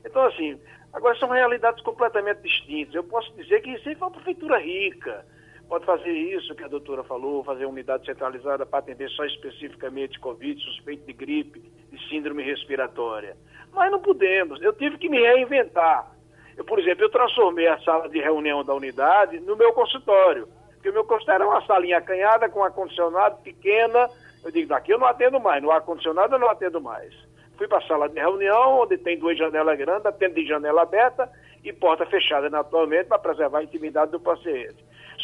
Então, 0.05 0.23
assim, 0.27 0.61
agora 0.93 1.19
são 1.19 1.29
realidades 1.29 1.83
completamente 1.83 2.43
distintas. 2.43 2.95
Eu 2.95 3.05
posso 3.05 3.33
dizer 3.33 3.61
que 3.63 3.71
aí 3.71 3.83
foi 3.83 3.95
uma 3.95 4.11
prefeitura 4.11 4.59
rica. 4.59 5.25
Pode 5.69 5.85
fazer 5.85 6.13
isso 6.13 6.55
que 6.55 6.63
a 6.63 6.69
doutora 6.69 7.03
falou, 7.03 7.43
fazer 7.43 7.67
unidade 7.67 8.07
centralizada 8.07 8.65
para 8.65 8.79
atender 8.79 9.11
só 9.11 9.25
especificamente 9.25 10.21
Covid, 10.21 10.63
suspeito 10.63 11.05
de 11.07 11.13
gripe, 11.13 11.61
de 11.91 12.09
síndrome 12.09 12.45
respiratória. 12.45 13.37
Mas 13.73 13.91
não 13.91 14.01
podemos. 14.01 14.63
Eu 14.63 14.73
tive 14.75 14.97
que 14.97 15.09
me 15.09 15.19
reinventar. 15.19 16.15
Eu, 16.57 16.65
por 16.65 16.79
exemplo, 16.79 17.05
eu 17.05 17.11
transformei 17.11 17.67
a 17.67 17.79
sala 17.81 18.09
de 18.09 18.21
reunião 18.21 18.65
da 18.65 18.75
unidade 18.75 19.41
no 19.41 19.57
meu 19.57 19.73
consultório. 19.73 20.49
Porque 20.87 20.91
o 20.91 20.93
meu 20.93 21.05
consultório 21.05 21.43
era 21.43 21.51
uma 21.51 21.67
salinha 21.67 21.99
acanhada 21.99 22.49
com 22.49 22.63
ar-condicionado 22.63 23.39
pequena. 23.43 24.09
Eu 24.45 24.53
digo, 24.53 24.69
daqui 24.69 24.93
eu 24.93 24.99
não 24.99 25.09
atendo 25.09 25.41
mais, 25.41 25.61
no 25.61 25.73
ar-condicionado 25.73 26.37
eu 26.37 26.39
não 26.39 26.49
atendo 26.49 26.81
mais. 26.81 27.13
Fui 27.59 27.67
para 27.67 27.79
a 27.79 27.89
sala 27.89 28.09
de 28.09 28.21
reunião, 28.21 28.83
onde 28.83 28.97
tem 28.97 29.19
duas 29.19 29.37
janelas 29.37 29.77
grandes, 29.77 30.07
atendo 30.07 30.37
de 30.37 30.47
janela 30.47 30.83
aberta 30.83 31.29
e 31.65 31.73
porta 31.73 32.07
fechada 32.07 32.49
naturalmente 32.49 33.09
para 33.09 33.19
preservar 33.19 33.59
a 33.59 33.63
intimidade 33.65 34.13
do 34.13 34.21
paciente. 34.21 34.77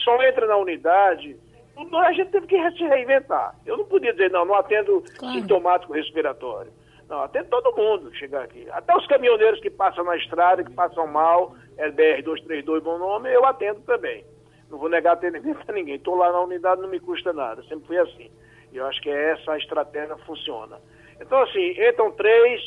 Só 0.03 0.21
entra 0.25 0.47
na 0.47 0.57
unidade 0.57 1.39
a 1.77 2.13
gente 2.13 2.31
teve 2.31 2.47
que 2.49 2.71
se 2.73 2.85
reinventar. 2.85 3.55
Eu 3.65 3.77
não 3.77 3.85
podia 3.85 4.13
dizer, 4.13 4.31
não, 4.31 4.45
não 4.45 4.55
atendo 4.55 5.03
claro. 5.17 5.35
sintomático 5.35 5.93
respiratório. 5.93 6.73
Não, 7.09 7.23
atendo 7.23 7.49
todo 7.49 7.77
mundo 7.77 8.15
chegar 8.15 8.43
aqui. 8.43 8.69
Até 8.71 8.95
os 8.97 9.07
caminhoneiros 9.07 9.61
que 9.61 9.71
passam 9.71 10.05
na 10.05 10.17
estrada, 10.17 10.63
que 10.65 10.73
passam 10.73 11.07
mal, 11.07 11.55
é 11.79 11.91
BR-232, 11.91 12.81
bom 12.81 12.99
nome, 12.99 13.33
eu 13.33 13.45
atendo 13.47 13.81
também. 13.83 14.25
Não 14.73 14.79
vou 14.79 14.89
negar 14.89 15.13
atendimento 15.13 15.63
a 15.69 15.73
ninguém. 15.73 15.97
Estou 15.97 16.15
lá 16.15 16.33
na 16.33 16.41
unidade, 16.41 16.81
não 16.81 16.89
me 16.89 16.99
custa 16.99 17.31
nada. 17.31 17.63
Sempre 17.65 17.87
foi 17.89 17.99
assim. 17.99 18.31
E 18.73 18.79
eu 18.79 18.87
acho 18.87 19.03
que 19.03 19.11
é 19.11 19.33
essa 19.33 19.53
a 19.53 19.59
estratégia 19.59 20.17
funciona. 20.25 20.81
Então, 21.21 21.43
assim, 21.43 21.77
entram 21.79 22.11
três 22.13 22.59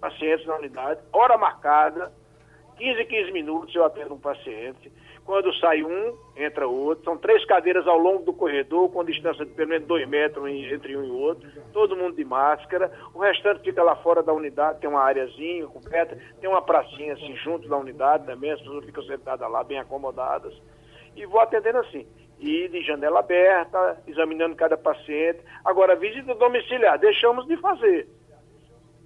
pacientes 0.00 0.44
na 0.44 0.56
unidade, 0.56 1.00
hora 1.12 1.38
marcada, 1.38 2.12
15, 2.76 3.04
15 3.04 3.30
minutos 3.30 3.74
eu 3.74 3.84
atendo 3.84 4.14
um 4.14 4.18
paciente. 4.18 4.90
Quando 5.24 5.54
sai 5.60 5.84
um, 5.84 6.18
entra 6.36 6.66
outro. 6.66 7.04
São 7.04 7.16
três 7.16 7.44
cadeiras 7.44 7.86
ao 7.86 7.96
longo 7.96 8.24
do 8.24 8.32
corredor, 8.32 8.90
com 8.90 9.04
distância 9.04 9.46
de 9.46 9.52
pelo 9.52 9.68
menos 9.68 9.86
dois 9.86 10.08
metros 10.08 10.48
entre 10.48 10.96
um 10.96 11.04
e 11.04 11.10
outro. 11.12 11.48
Todo 11.72 11.96
mundo 11.96 12.16
de 12.16 12.24
máscara. 12.24 12.90
O 13.14 13.20
restante 13.20 13.62
fica 13.62 13.84
lá 13.84 13.94
fora 13.94 14.20
da 14.20 14.32
unidade, 14.32 14.80
tem 14.80 14.90
uma 14.90 15.02
areazinha 15.02 15.68
coberta, 15.68 16.18
tem 16.40 16.50
uma 16.50 16.62
pracinha 16.62 17.12
assim 17.12 17.36
junto 17.36 17.68
da 17.68 17.76
unidade 17.76 18.26
também, 18.26 18.50
as 18.50 18.58
pessoas 18.58 18.84
ficam 18.84 19.04
sentadas 19.04 19.48
lá, 19.48 19.62
bem 19.62 19.78
acomodadas. 19.78 20.52
E 21.20 21.26
vou 21.26 21.40
atendendo 21.40 21.78
assim. 21.78 22.06
E 22.38 22.68
de 22.68 22.82
janela 22.82 23.20
aberta, 23.20 24.00
examinando 24.06 24.56
cada 24.56 24.76
paciente. 24.76 25.40
Agora, 25.64 25.94
visita 25.94 26.34
domiciliar, 26.34 26.98
deixamos 26.98 27.46
de 27.46 27.56
fazer. 27.58 28.08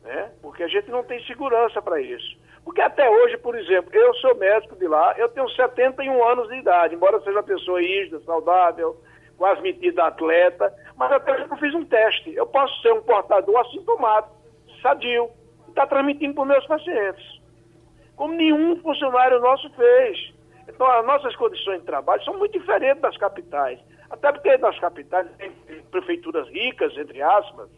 Né? 0.03 0.31
Porque 0.41 0.63
a 0.63 0.69
gente 0.69 0.91
não 0.91 1.03
tem 1.03 1.21
segurança 1.25 1.83
para 1.83 2.01
isso. 2.01 2.39
Porque 2.65 2.81
até 2.81 3.11
hoje, 3.11 3.37
por 3.39 3.59
exemplo, 3.59 3.91
eu 3.93 4.15
sou 4.15 4.37
médico 4.37 4.77
de 4.77 4.87
lá, 4.87 5.15
eu 5.19 5.29
tenho 5.29 5.49
71 5.49 6.25
anos 6.25 6.49
de 6.49 6.57
idade, 6.57 6.95
embora 6.95 7.19
seja 7.19 7.33
uma 7.33 7.43
pessoa 7.43 7.81
rígida, 7.81 8.21
saudável, 8.21 8.97
quase 9.37 9.61
metida 9.61 10.05
atleta, 10.05 10.73
mas 10.97 11.13
até 11.13 11.33
hoje 11.33 11.47
eu 11.51 11.57
fiz 11.57 11.75
um 11.75 11.85
teste. 11.85 12.35
Eu 12.35 12.47
posso 12.47 12.81
ser 12.81 12.93
um 12.93 13.03
portador 13.03 13.59
assintomático, 13.61 14.35
sadio, 14.81 15.29
e 15.67 15.71
está 15.71 15.87
transmitindo 15.87 16.35
para 16.35 16.43
os 16.43 16.49
meus 16.49 16.67
pacientes. 16.67 17.43
Como 18.17 18.35
nenhum 18.35 18.81
funcionário 18.81 19.41
nosso 19.41 19.69
fez. 19.71 20.34
Então, 20.69 20.87
as 20.87 21.07
nossas 21.07 21.35
condições 21.37 21.81
de 21.81 21.87
trabalho 21.87 22.23
são 22.25 22.39
muito 22.39 22.59
diferentes 22.59 23.01
das 23.03 23.17
capitais. 23.17 23.79
Até 24.11 24.33
porque 24.33 24.57
nas 24.59 24.79
capitais 24.79 25.27
tem 25.37 25.53
prefeituras 25.91 26.49
ricas, 26.49 26.97
entre 26.97 27.21
aspas, 27.21 27.69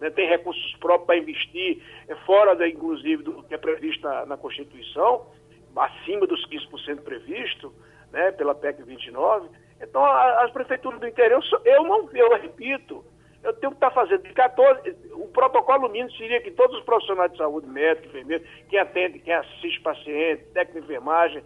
né, 0.00 0.10
tem 0.10 0.28
recursos 0.28 0.76
próprios 0.76 1.06
para 1.06 1.16
investir, 1.16 1.82
é 2.08 2.14
fora, 2.26 2.54
da, 2.54 2.68
inclusive, 2.68 3.22
do 3.22 3.42
que 3.44 3.54
é 3.54 3.58
previsto 3.58 4.02
na, 4.02 4.26
na 4.26 4.36
Constituição, 4.36 5.26
acima 5.74 6.26
dos 6.26 6.46
15% 6.48 7.02
previsto 7.02 7.72
né, 8.12 8.32
pela 8.32 8.54
PEC 8.54 8.82
29. 8.82 9.48
Então, 9.80 10.04
a, 10.04 10.44
as 10.44 10.50
prefeituras 10.50 11.00
do 11.00 11.06
interior, 11.06 11.42
eu 11.64 11.82
não, 11.84 12.08
eu 12.12 12.34
repito, 12.36 13.04
eu 13.42 13.52
tenho 13.54 13.70
que 13.70 13.76
estar 13.76 13.90
tá 13.90 13.94
fazendo 13.94 14.22
14. 14.22 14.96
O 15.12 15.28
protocolo 15.28 15.88
mínimo 15.88 16.10
seria 16.12 16.40
que 16.40 16.50
todos 16.50 16.78
os 16.78 16.84
profissionais 16.84 17.30
de 17.32 17.38
saúde, 17.38 17.66
médico, 17.68 18.08
enfermeiro, 18.08 18.44
quem 18.68 18.78
atende, 18.78 19.18
quem 19.20 19.34
assiste 19.34 19.80
paciente, 19.82 20.44
técnico 20.52 20.80
de 20.80 20.84
enfermagem, 20.84 21.42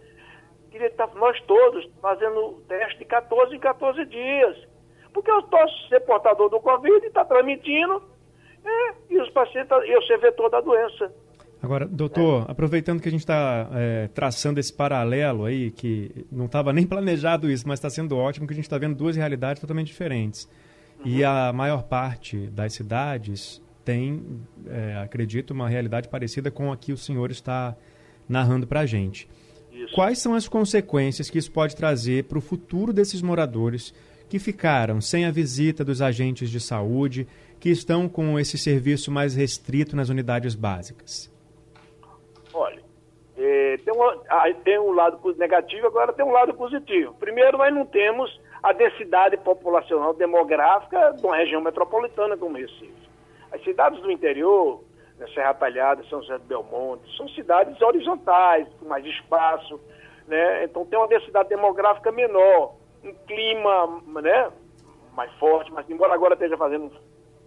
queria 0.71 0.87
estar 0.87 1.07
nós 1.15 1.39
todos 1.41 1.87
fazendo 2.01 2.63
teste 2.67 2.99
de 2.99 3.05
14 3.05 3.55
em 3.55 3.59
14 3.59 4.05
dias. 4.05 4.57
Porque 5.13 5.29
eu 5.29 5.43
posso 5.43 5.89
ser 5.89 5.99
portador 6.01 6.49
do 6.49 6.59
Covid 6.59 7.03
e 7.03 7.07
está 7.07 7.25
transmitindo, 7.25 8.01
é, 8.63 8.93
e 9.09 9.19
os 9.19 9.29
pacientes, 9.31 9.69
eu 9.85 10.01
ser 10.03 10.17
vetor 10.19 10.49
da 10.49 10.61
doença. 10.61 11.13
Agora, 11.61 11.85
doutor, 11.85 12.45
é. 12.47 12.51
aproveitando 12.51 13.01
que 13.01 13.07
a 13.07 13.11
gente 13.11 13.19
está 13.19 13.69
é, 13.73 14.07
traçando 14.07 14.59
esse 14.59 14.73
paralelo 14.73 15.45
aí, 15.45 15.69
que 15.69 16.25
não 16.31 16.45
estava 16.45 16.73
nem 16.73 16.85
planejado 16.87 17.51
isso, 17.51 17.67
mas 17.67 17.77
está 17.77 17.89
sendo 17.89 18.17
ótimo, 18.17 18.47
que 18.47 18.53
a 18.53 18.55
gente 18.55 18.65
está 18.65 18.77
vendo 18.77 18.95
duas 18.95 19.15
realidades 19.15 19.59
totalmente 19.59 19.87
diferentes. 19.87 20.49
Uhum. 20.99 21.11
E 21.11 21.23
a 21.23 21.51
maior 21.53 21.83
parte 21.83 22.47
das 22.47 22.73
cidades 22.73 23.61
tem, 23.83 24.41
é, 24.67 24.95
acredito, 25.03 25.51
uma 25.51 25.67
realidade 25.67 26.07
parecida 26.07 26.49
com 26.49 26.71
a 26.71 26.77
que 26.77 26.93
o 26.93 26.97
senhor 26.97 27.29
está 27.29 27.75
narrando 28.27 28.65
para 28.65 28.81
a 28.81 28.85
gente. 28.85 29.27
Isso. 29.83 29.95
Quais 29.95 30.19
são 30.19 30.33
as 30.33 30.47
consequências 30.47 31.29
que 31.29 31.37
isso 31.37 31.51
pode 31.51 31.75
trazer 31.75 32.25
para 32.25 32.37
o 32.37 32.41
futuro 32.41 32.93
desses 32.93 33.21
moradores 33.21 33.93
que 34.29 34.39
ficaram 34.39 35.01
sem 35.01 35.25
a 35.25 35.31
visita 35.31 35.83
dos 35.83 36.01
agentes 36.01 36.49
de 36.49 36.59
saúde, 36.59 37.27
que 37.59 37.69
estão 37.69 38.07
com 38.07 38.39
esse 38.39 38.57
serviço 38.57 39.11
mais 39.11 39.35
restrito 39.35 39.95
nas 39.95 40.09
unidades 40.09 40.55
básicas? 40.55 41.31
Olha, 42.53 42.81
é, 43.37 43.77
tem, 43.77 43.93
um, 43.93 44.53
tem 44.63 44.79
um 44.79 44.91
lado 44.91 45.19
negativo, 45.37 45.87
agora 45.87 46.13
tem 46.13 46.25
um 46.25 46.31
lado 46.31 46.53
positivo. 46.53 47.13
Primeiro, 47.19 47.57
nós 47.57 47.73
não 47.73 47.85
temos 47.85 48.39
a 48.61 48.71
densidade 48.71 49.35
populacional 49.37 50.13
demográfica 50.13 51.13
de 51.13 51.25
uma 51.25 51.35
região 51.35 51.61
metropolitana 51.61 52.37
como 52.37 52.57
Recife. 52.57 52.93
As 53.51 53.63
cidades 53.63 53.99
do 54.01 54.11
interior, 54.11 54.83
né, 55.21 55.27
Serra 55.33 55.53
Talhada, 55.53 56.03
São 56.09 56.21
José 56.21 56.37
do 56.39 56.45
Belmonte, 56.45 57.15
são 57.15 57.29
cidades 57.29 57.79
horizontais, 57.79 58.67
com 58.79 58.85
mais 58.85 59.05
espaço, 59.05 59.79
né? 60.27 60.63
então 60.63 60.85
tem 60.85 60.97
uma 60.97 61.07
densidade 61.07 61.49
demográfica 61.49 62.11
menor, 62.11 62.75
um 63.03 63.13
clima 63.27 64.01
né, 64.21 64.51
mais 65.13 65.31
forte, 65.33 65.71
mas 65.71 65.87
embora 65.89 66.13
agora 66.13 66.33
esteja 66.33 66.57
fazendo 66.57 66.91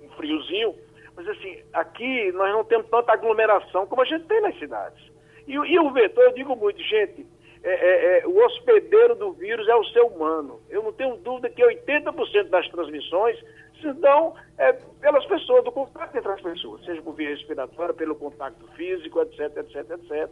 um 0.02 0.08
friozinho, 0.10 0.74
mas 1.16 1.28
assim, 1.28 1.62
aqui 1.72 2.30
nós 2.32 2.52
não 2.52 2.64
temos 2.64 2.88
tanta 2.88 3.12
aglomeração 3.12 3.86
como 3.86 4.02
a 4.02 4.04
gente 4.04 4.24
tem 4.24 4.40
nas 4.40 4.58
cidades. 4.58 5.12
E, 5.46 5.52
e 5.52 5.78
o 5.78 5.90
vetor, 5.90 6.24
eu 6.24 6.32
digo 6.32 6.56
muito, 6.56 6.80
gente, 6.82 7.26
é, 7.62 7.70
é, 7.70 8.18
é, 8.18 8.26
o 8.26 8.36
hospedeiro 8.44 9.14
do 9.14 9.32
vírus 9.32 9.66
é 9.68 9.74
o 9.74 9.84
ser 9.84 10.02
humano. 10.02 10.60
Eu 10.68 10.82
não 10.82 10.92
tenho 10.92 11.16
dúvida 11.16 11.48
que 11.48 11.62
80% 11.62 12.48
das 12.48 12.68
transmissões 12.68 13.38
se 13.84 13.92
dão 14.00 14.34
é, 14.58 14.72
pelas 14.72 15.24
pessoas, 15.26 15.64
do 15.64 15.72
contato 15.72 16.16
entre 16.16 16.32
as 16.32 16.40
pessoas, 16.40 16.84
seja 16.84 17.02
por 17.02 17.14
via 17.14 17.28
respiratória, 17.28 17.94
pelo 17.94 18.14
contato 18.14 18.66
físico, 18.74 19.20
etc, 19.20 19.56
etc, 19.58 19.90
etc. 19.90 20.30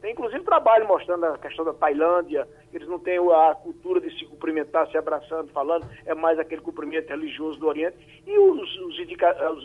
Tem 0.00 0.12
inclusive 0.12 0.44
trabalho 0.44 0.86
mostrando 0.86 1.24
a 1.24 1.38
questão 1.38 1.64
da 1.64 1.74
Tailândia, 1.74 2.46
eles 2.72 2.88
não 2.88 2.98
têm 2.98 3.18
a 3.18 3.54
cultura 3.54 4.00
de 4.00 4.16
se 4.16 4.24
cumprimentar, 4.26 4.88
se 4.90 4.96
abraçando, 4.96 5.50
falando, 5.52 5.86
é 6.06 6.14
mais 6.14 6.38
aquele 6.38 6.60
cumprimento 6.60 7.08
religioso 7.08 7.58
do 7.58 7.66
Oriente. 7.66 7.96
E 8.24 8.38
os, 8.38 8.76
os, 8.80 8.98
indica, 8.98 9.52
os, 9.52 9.64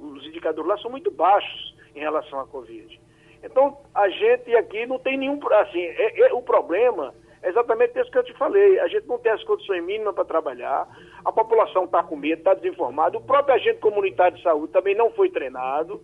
os 0.00 0.26
indicadores 0.26 0.68
lá 0.68 0.78
são 0.78 0.90
muito 0.90 1.10
baixos 1.10 1.76
em 1.94 2.00
relação 2.00 2.40
à 2.40 2.46
Covid. 2.46 2.98
Então, 3.42 3.76
a 3.94 4.08
gente 4.08 4.56
aqui 4.56 4.86
não 4.86 4.98
tem 4.98 5.18
nenhum. 5.18 5.38
Assim, 5.52 5.82
é, 5.82 6.28
é, 6.28 6.32
o 6.32 6.40
problema 6.40 7.14
é 7.42 7.50
exatamente 7.50 7.98
isso 8.00 8.10
que 8.10 8.16
eu 8.16 8.24
te 8.24 8.32
falei. 8.34 8.80
A 8.80 8.88
gente 8.88 9.06
não 9.06 9.18
tem 9.18 9.32
as 9.32 9.44
condições 9.44 9.84
mínimas 9.84 10.14
para 10.14 10.24
trabalhar, 10.24 10.88
a 11.24 11.32
população 11.32 11.84
está 11.84 12.02
com 12.02 12.16
medo, 12.16 12.38
está 12.38 12.54
desinformada, 12.54 13.16
o 13.16 13.22
próprio 13.22 13.54
agente 13.54 13.78
comunitário 13.78 14.36
de 14.36 14.42
saúde 14.42 14.72
também 14.72 14.94
não 14.94 15.10
foi 15.10 15.30
treinado, 15.30 16.00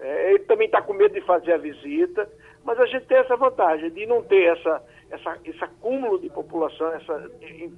é, 0.00 0.30
ele 0.30 0.40
também 0.40 0.66
está 0.66 0.82
com 0.82 0.92
medo 0.92 1.14
de 1.14 1.20
fazer 1.20 1.52
a 1.52 1.58
visita, 1.58 2.28
mas 2.64 2.80
a 2.80 2.86
gente 2.86 3.06
tem 3.06 3.18
essa 3.18 3.36
vantagem 3.36 3.90
de 3.90 4.06
não 4.06 4.22
ter 4.22 4.56
essa, 4.56 4.82
essa, 5.10 5.38
esse 5.44 5.62
acúmulo 5.62 6.18
de 6.18 6.28
população, 6.30 6.92
essa, 6.94 7.30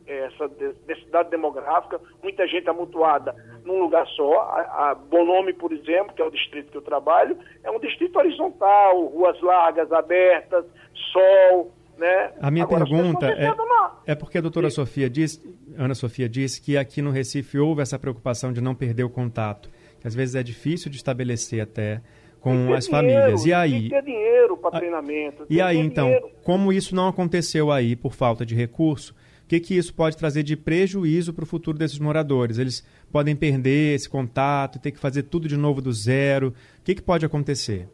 essa 0.07 0.49
densidade 0.87 1.29
demográfica, 1.31 2.01
muita 2.23 2.47
gente 2.47 2.69
amontoada 2.69 3.35
num 3.65 3.81
lugar 3.81 4.07
só. 4.09 4.41
A, 4.43 4.91
a 4.91 4.95
Bonome, 4.95 5.53
por 5.53 5.73
exemplo, 5.73 6.15
que 6.15 6.23
é 6.23 6.25
o 6.25 6.31
distrito 6.31 6.71
que 6.71 6.79
eu 6.79 6.83
trabalho, 6.83 7.37
é 7.65 7.71
um 7.71 7.81
distrito 7.81 8.17
horizontal, 8.17 9.07
ruas 9.07 9.41
largas, 9.43 9.93
abertas, 9.93 10.65
sol. 11.13 11.73
Né? 11.99 12.33
A 12.41 12.51
minha 12.51 12.65
Agora, 12.65 12.85
pergunta 12.85 13.27
é, 13.27 14.13
é 14.13 14.15
porque 14.15 14.39
a 14.39 14.43
doutora 14.43 14.69
Sim. 14.69 14.77
Sofia 14.77 15.09
disse, 15.09 15.43
Ana 15.77 15.95
Sofia 15.95 16.29
disse 16.29 16.61
que 16.61 16.77
aqui 16.77 17.01
no 17.03 17.11
Recife 17.11 17.59
houve 17.59 17.83
essa 17.83 17.99
preocupação 17.99 18.53
de 18.53 18.61
não 18.61 18.75
perder 18.75 19.05
o 19.05 19.11
contato, 19.11 19.71
que 20.01 20.07
às 20.07 20.15
vezes 20.15 20.35
é 20.35 20.43
difícil 20.43 20.91
de 20.91 20.97
estabelecer 20.97 21.61
até 21.61 22.01
com 22.41 22.73
as 22.73 22.87
dinheiro, 22.87 22.91
famílias. 22.91 23.45
E 23.45 23.53
aí? 23.53 23.71
Tem 23.73 23.83
que 23.83 23.91
ter 23.91 24.03
dinheiro 24.03 24.57
para 24.57 24.79
treinamento. 24.79 25.47
E 25.51 25.61
aí, 25.61 25.79
então, 25.79 26.07
dinheiro. 26.07 26.31
como 26.45 26.73
isso 26.73 26.95
não 26.95 27.09
aconteceu 27.09 27.71
aí 27.71 27.97
por 27.97 28.13
falta 28.15 28.47
de 28.47 28.55
recurso, 28.55 29.15
o 29.45 29.49
que, 29.49 29.61
que 29.61 29.77
isso 29.77 29.95
pode 29.95 30.17
trazer 30.17 30.43
de 30.43 30.57
prejuízo 30.57 31.33
para 31.33 31.45
o 31.45 31.47
futuro 31.47 31.79
desses 31.79 32.01
moradores? 32.01 32.59
Eles 32.59 32.85
podem 33.13 33.37
perder 33.37 33.95
esse 33.95 34.09
contato, 34.09 34.81
ter 34.81 34.91
que 34.91 34.99
fazer 34.99 35.23
tudo 35.25 35.47
de 35.47 35.57
novo 35.57 35.81
do 35.81 35.93
zero. 35.93 36.49
O 36.81 36.83
que, 36.83 36.97
que 36.97 37.03
pode 37.03 37.25
acontecer? 37.25 37.89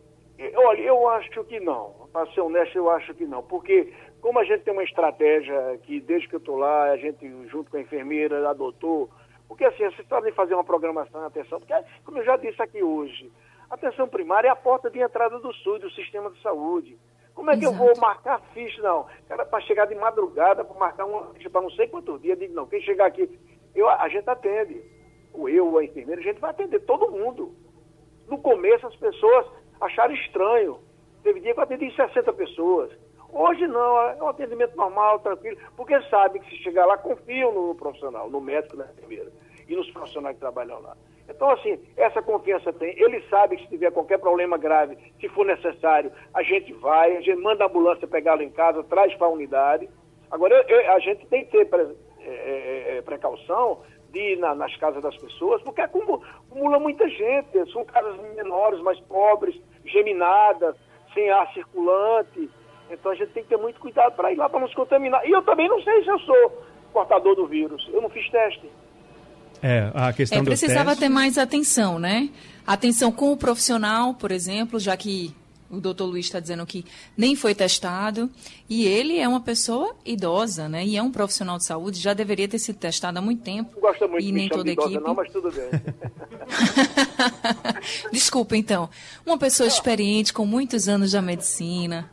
Olha, 0.55 0.81
eu 0.81 1.09
acho 1.11 1.45
que 1.45 1.61
não. 1.61 1.92
Para 2.11 2.27
ser 2.33 2.40
honesto, 2.40 2.77
eu 2.77 2.90
acho 2.90 3.12
que 3.14 3.27
não. 3.27 3.42
Porque 3.42 3.92
como 4.23 4.39
a 4.39 4.45
gente 4.45 4.63
tem 4.63 4.73
uma 4.73 4.85
estratégia 4.85 5.79
que 5.83 6.01
desde 6.01 6.29
que 6.29 6.37
eu 6.37 6.39
estou 6.39 6.57
lá, 6.57 6.85
a 6.85 6.97
gente, 6.97 7.29
junto 7.49 7.71
com 7.71 7.77
a 7.77 7.81
enfermeira, 7.81 8.49
adotou. 8.49 9.11
Porque 9.47 9.65
assim, 9.65 9.85
vocês 9.85 10.09
podem 10.09 10.33
fazer 10.33 10.55
uma 10.55 10.65
programação, 10.65 11.23
atenção, 11.27 11.61
porque, 11.61 11.75
como 12.05 12.19
eu 12.19 12.25
já 12.25 12.39
disse 12.39 12.63
aqui 12.63 12.83
hoje, 12.83 13.31
Atenção 13.73 14.07
primária 14.07 14.49
é 14.49 14.51
a 14.51 14.55
porta 14.55 14.91
de 14.91 15.01
entrada 15.01 15.39
do 15.39 15.51
SUS, 15.51 15.81
do 15.81 15.91
sistema 15.93 16.31
de 16.31 16.39
saúde. 16.43 16.99
Como 17.35 17.51
é 17.51 17.55
que 17.57 17.65
Exato. 17.65 17.83
eu 17.83 17.87
vou 17.87 17.99
marcar 17.99 18.39
ficha, 18.53 18.83
não? 18.83 19.07
Cara, 19.27 19.47
para 19.47 19.63
chegar 19.63 19.87
de 19.87 19.95
madrugada, 19.95 20.63
para 20.63 20.79
marcar 20.79 21.07
uma 21.07 21.33
ficha 21.33 21.49
para 21.49 21.63
não 21.63 21.71
sei 21.71 21.89
quantos 21.89 22.21
dias, 22.21 22.39
digo, 22.39 22.53
não, 22.53 22.67
quem 22.67 22.83
chegar 22.83 23.07
aqui, 23.07 23.27
eu, 23.75 23.89
a 23.89 24.07
gente 24.11 24.29
atende. 24.29 24.79
O 25.33 25.49
eu, 25.49 25.79
a 25.79 25.83
enfermeira, 25.83 26.21
a 26.21 26.25
gente 26.25 26.39
vai 26.39 26.51
atender 26.51 26.81
todo 26.81 27.11
mundo. 27.11 27.57
No 28.29 28.37
começo 28.37 28.87
as 28.87 28.97
pessoas 28.97 29.47
acharam 29.81 30.13
estranho. 30.17 30.79
Teve 31.23 31.41
dia 31.41 31.55
que 31.55 31.59
eu 31.59 31.65
atendi 31.65 31.91
60 31.97 32.31
pessoas. 32.35 32.93
Hoje 33.33 33.66
não, 33.66 33.99
é 33.99 34.23
um 34.23 34.29
atendimento 34.29 34.77
normal, 34.77 35.18
tranquilo, 35.21 35.57
porque 35.75 35.99
sabe 36.03 36.38
que 36.40 36.51
se 36.51 36.62
chegar 36.62 36.85
lá, 36.85 36.99
confiam 36.99 37.51
no 37.51 37.75
profissional, 37.75 38.29
no 38.29 38.40
médico, 38.42 38.77
na 38.77 38.85
enfermeira 38.85 39.33
e 39.66 39.75
nos 39.75 39.90
profissionais 39.90 40.35
que 40.35 40.40
trabalham 40.40 40.81
lá. 40.81 40.95
Então, 41.29 41.49
assim, 41.51 41.79
essa 41.97 42.21
confiança 42.21 42.73
tem. 42.75 42.95
Ele 43.01 43.23
sabe 43.31 43.57
que 43.57 43.62
se 43.62 43.71
tiver 43.71 43.90
qualquer 43.90 44.18
problema 44.18 44.59
grave, 44.59 44.99
se 45.18 45.29
for 45.31 45.47
necessário, 45.47 46.12
a 46.35 46.42
gente 46.42 46.75
vai, 46.75 47.16
a 47.16 47.21
gente 47.21 47.40
manda 47.40 47.64
a 47.64 47.68
ambulância 47.68 48.07
pegá-lo 48.07 48.42
em 48.42 48.51
casa, 48.51 48.85
traz 48.85 49.14
para 49.14 49.27
a 49.27 49.31
unidade. 49.31 49.88
Agora, 50.31 50.55
eu, 50.55 50.81
eu, 50.81 50.92
a 50.92 50.99
gente 50.99 51.27
tem 51.27 51.45
que 51.45 51.53
ter 51.53 51.64
pre, 51.66 51.97
é, 52.21 52.29
é, 52.29 52.97
é, 52.99 53.03
precaução 53.03 53.81
de 54.11 54.35
ir 54.35 54.38
na, 54.38 54.55
nas 54.55 54.77
casas 54.77 55.03
das 55.03 55.16
pessoas, 55.16 55.62
porque 55.62 55.81
acumula 55.81 56.79
muita 56.79 57.09
gente. 57.09 57.73
São 57.73 57.85
casas 57.85 58.18
menores, 58.35 58.81
mais 58.81 59.01
pobres, 59.01 59.59
geminadas, 59.87 60.77
sem 61.14 61.31
ar 61.31 61.51
circulante. 61.55 62.51
Então, 62.93 63.13
a 63.13 63.15
gente 63.15 63.31
tem 63.33 63.43
que 63.43 63.49
ter 63.49 63.57
muito 63.57 63.81
cuidado 63.81 64.15
para 64.15 64.33
ir 64.33 64.37
lá 64.37 64.49
para 64.49 64.61
não 64.61 64.69
se 64.69 64.75
contaminar. 64.75 65.27
E 65.27 65.31
eu 65.31 65.43
também 65.43 65.69
não 65.69 65.83
sei 65.83 66.03
se 66.05 66.11
eu 66.11 66.19
sou 66.21 66.63
portador 66.93 67.35
do 67.35 67.47
vírus. 67.47 67.89
Eu 67.93 68.03
não 68.03 68.11
fiz 68.11 68.29
teste. 68.31 68.71
É, 69.63 69.91
a 69.95 70.13
questão 70.13 70.41
é, 70.41 70.45
precisava 70.45 70.97
ter 70.97 71.09
mais 71.09 71.39
atenção, 71.39 71.99
né? 71.99 72.31
Atenção 72.67 73.13
com 73.13 73.33
o 73.33 73.37
profissional, 73.37 74.15
por 74.15 74.33
exemplo, 74.33 74.79
já 74.79 74.97
que 74.97 75.35
o 75.73 75.81
doutor 75.81 76.05
Luiz 76.05 76.27
está 76.27 76.39
dizendo 76.39 76.67
que 76.67 76.85
nem 77.17 77.35
foi 77.35 77.55
testado. 77.55 78.29
E 78.69 78.87
ele 78.87 79.19
é 79.19 79.27
uma 79.27 79.41
pessoa 79.41 79.97
idosa, 80.05 80.69
né? 80.69 80.85
E 80.85 80.97
é 80.97 81.03
um 81.03 81.11
profissional 81.11 81.57
de 81.57 81.65
saúde, 81.65 81.99
já 81.99 82.13
deveria 82.13 82.47
ter 82.47 82.59
sido 82.59 82.77
testado 82.77 83.19
há 83.19 83.23
muito 83.23 83.43
tempo. 83.43 83.71
Não 83.75 83.81
gosta 83.81 84.07
muito 84.07 84.23
e 84.23 84.27
de 84.27 84.33
nem 84.33 84.49
toda 84.49 84.69
a 84.69 84.73
equipe. 84.73 84.99
Não, 84.99 85.15
mas 85.15 85.33
tudo 85.33 85.51
bem. 85.51 85.71
Desculpa, 88.13 88.55
então. 88.55 88.91
Uma 89.25 89.39
pessoa 89.39 89.67
experiente, 89.67 90.33
com 90.33 90.45
muitos 90.45 90.89
anos 90.89 91.13
da 91.13 91.23
medicina. 91.23 92.11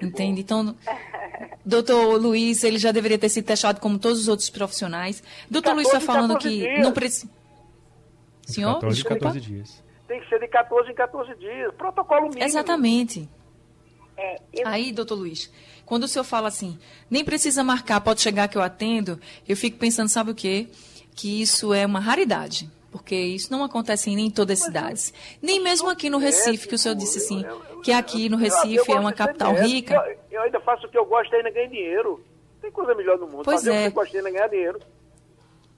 Entende? 0.00 0.40
Então, 0.40 0.76
Doutor 1.64 2.20
Luiz, 2.20 2.62
ele 2.62 2.78
já 2.78 2.92
deveria 2.92 3.18
ter 3.18 3.28
sido 3.28 3.46
testado 3.46 3.80
como 3.80 3.98
todos 3.98 4.20
os 4.20 4.28
outros 4.28 4.50
profissionais. 4.50 5.22
Doutor 5.50 5.74
Luiz 5.74 5.86
está 5.86 6.00
falando 6.00 6.36
que 6.38 6.48
dias. 6.48 6.80
não 6.80 6.92
precisa. 6.92 7.32
Senhor? 8.42 8.74
14 8.74 9.00
em 9.00 9.04
14 9.04 9.40
dias. 9.40 9.84
Tem 10.06 10.20
que 10.20 10.28
ser 10.28 10.38
de 10.38 10.48
14 10.48 10.90
em 10.90 10.94
14 10.94 11.34
dias. 11.36 11.74
Protocolo 11.74 12.28
mínimo. 12.28 12.44
Exatamente. 12.44 13.28
É, 14.16 14.36
eu... 14.52 14.68
Aí, 14.68 14.92
doutor 14.92 15.14
Luiz, 15.14 15.50
quando 15.86 16.04
o 16.04 16.08
senhor 16.08 16.24
fala 16.24 16.48
assim, 16.48 16.78
nem 17.10 17.24
precisa 17.24 17.64
marcar, 17.64 18.00
pode 18.00 18.20
chegar 18.20 18.46
que 18.46 18.58
eu 18.58 18.62
atendo, 18.62 19.18
eu 19.48 19.56
fico 19.56 19.78
pensando, 19.78 20.08
sabe 20.08 20.30
o 20.30 20.34
quê? 20.34 20.68
Que 21.16 21.40
isso 21.40 21.72
é 21.72 21.86
uma 21.86 21.98
raridade 21.98 22.70
porque 22.94 23.16
isso 23.16 23.50
não 23.50 23.64
acontece 23.64 24.08
em 24.08 24.14
nem 24.14 24.30
todas 24.30 24.60
as 24.60 24.66
cidades. 24.66 25.12
Nem 25.42 25.60
mesmo 25.60 25.90
aqui 25.90 26.08
no 26.08 26.16
Recife, 26.16 26.68
que 26.68 26.76
o 26.76 26.78
senhor 26.78 26.94
disse 26.94 27.18
assim, 27.18 27.44
que 27.82 27.90
aqui 27.90 28.28
no 28.28 28.36
Recife 28.36 28.92
é 28.92 28.94
uma 28.94 29.12
capital 29.12 29.52
rica. 29.52 29.96
Eu, 30.30 30.42
ainda 30.42 30.60
faço 30.60 30.86
o 30.86 30.88
que 30.88 30.96
eu 30.96 31.04
gosto 31.04 31.34
ainda 31.34 31.50
ganhar 31.50 31.66
dinheiro. 31.66 32.24
Tem 32.62 32.70
coisa 32.70 32.94
melhor 32.94 33.18
no 33.18 33.26
mundo. 33.26 33.42
Pois 33.42 33.56
Fazer 33.56 33.72
é. 33.72 33.78
o 33.78 33.82
que 33.82 33.88
eu 33.88 33.92
gosto 33.94 34.16
ainda 34.16 34.30
ganhar 34.30 34.46
dinheiro. 34.46 34.78